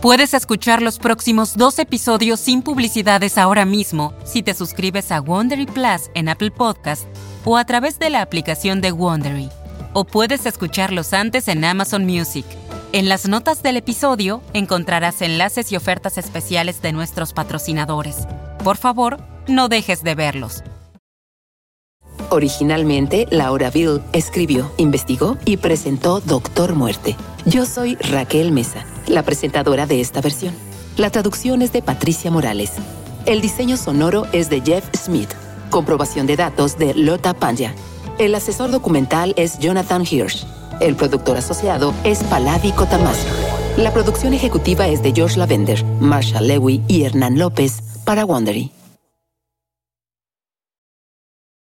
Puedes 0.00 0.32
escuchar 0.32 0.80
los 0.80 0.98
próximos 0.98 1.58
dos 1.58 1.78
episodios 1.78 2.40
sin 2.40 2.62
publicidades 2.62 3.36
ahora 3.36 3.66
mismo 3.66 4.14
si 4.24 4.42
te 4.42 4.54
suscribes 4.54 5.12
a 5.12 5.20
Wondery 5.20 5.66
Plus 5.66 6.10
en 6.14 6.30
Apple 6.30 6.52
Podcast 6.52 7.04
o 7.44 7.58
a 7.58 7.66
través 7.66 7.98
de 7.98 8.08
la 8.08 8.22
aplicación 8.22 8.80
de 8.80 8.92
Wondery. 8.92 9.50
O 9.92 10.04
puedes 10.04 10.46
escucharlos 10.46 11.12
antes 11.12 11.48
en 11.48 11.62
Amazon 11.66 12.06
Music. 12.06 12.46
En 12.92 13.10
las 13.10 13.28
notas 13.28 13.62
del 13.62 13.76
episodio 13.76 14.40
encontrarás 14.54 15.20
enlaces 15.20 15.70
y 15.70 15.76
ofertas 15.76 16.16
especiales 16.16 16.80
de 16.80 16.92
nuestros 16.92 17.34
patrocinadores. 17.34 18.26
Por 18.64 18.78
favor, 18.78 19.18
no 19.48 19.68
dejes 19.68 20.02
de 20.02 20.14
verlos. 20.14 20.62
Originalmente, 22.30 23.26
Laura 23.30 23.70
Bill 23.70 24.02
escribió, 24.12 24.72
investigó 24.78 25.36
y 25.44 25.58
presentó 25.58 26.20
Doctor 26.20 26.74
Muerte. 26.74 27.16
Yo 27.44 27.66
soy 27.66 27.96
Raquel 27.96 28.52
Mesa, 28.52 28.84
la 29.06 29.22
presentadora 29.22 29.86
de 29.86 30.00
esta 30.00 30.20
versión. 30.20 30.54
La 30.96 31.10
traducción 31.10 31.62
es 31.62 31.72
de 31.72 31.82
Patricia 31.82 32.30
Morales. 32.30 32.72
El 33.26 33.40
diseño 33.40 33.76
sonoro 33.76 34.26
es 34.32 34.50
de 34.50 34.60
Jeff 34.60 34.84
Smith. 34.96 35.30
Comprobación 35.70 36.26
de 36.26 36.36
datos 36.36 36.78
de 36.78 36.94
Lota 36.94 37.34
Panya. 37.34 37.74
El 38.18 38.34
asesor 38.34 38.70
documental 38.70 39.34
es 39.36 39.58
Jonathan 39.58 40.04
Hirsch. 40.08 40.46
El 40.80 40.96
productor 40.96 41.36
asociado 41.36 41.94
es 42.04 42.22
Palavi 42.24 42.72
Kotamasa. 42.72 43.28
La 43.76 43.92
producción 43.92 44.32
ejecutiva 44.32 44.88
es 44.88 45.02
de 45.02 45.12
George 45.12 45.38
Lavender, 45.38 45.84
Marshall 46.00 46.48
Lewy 46.48 46.82
y 46.88 47.04
Hernán 47.04 47.38
López 47.38 47.82
para 48.04 48.24
Wondery. 48.24 48.72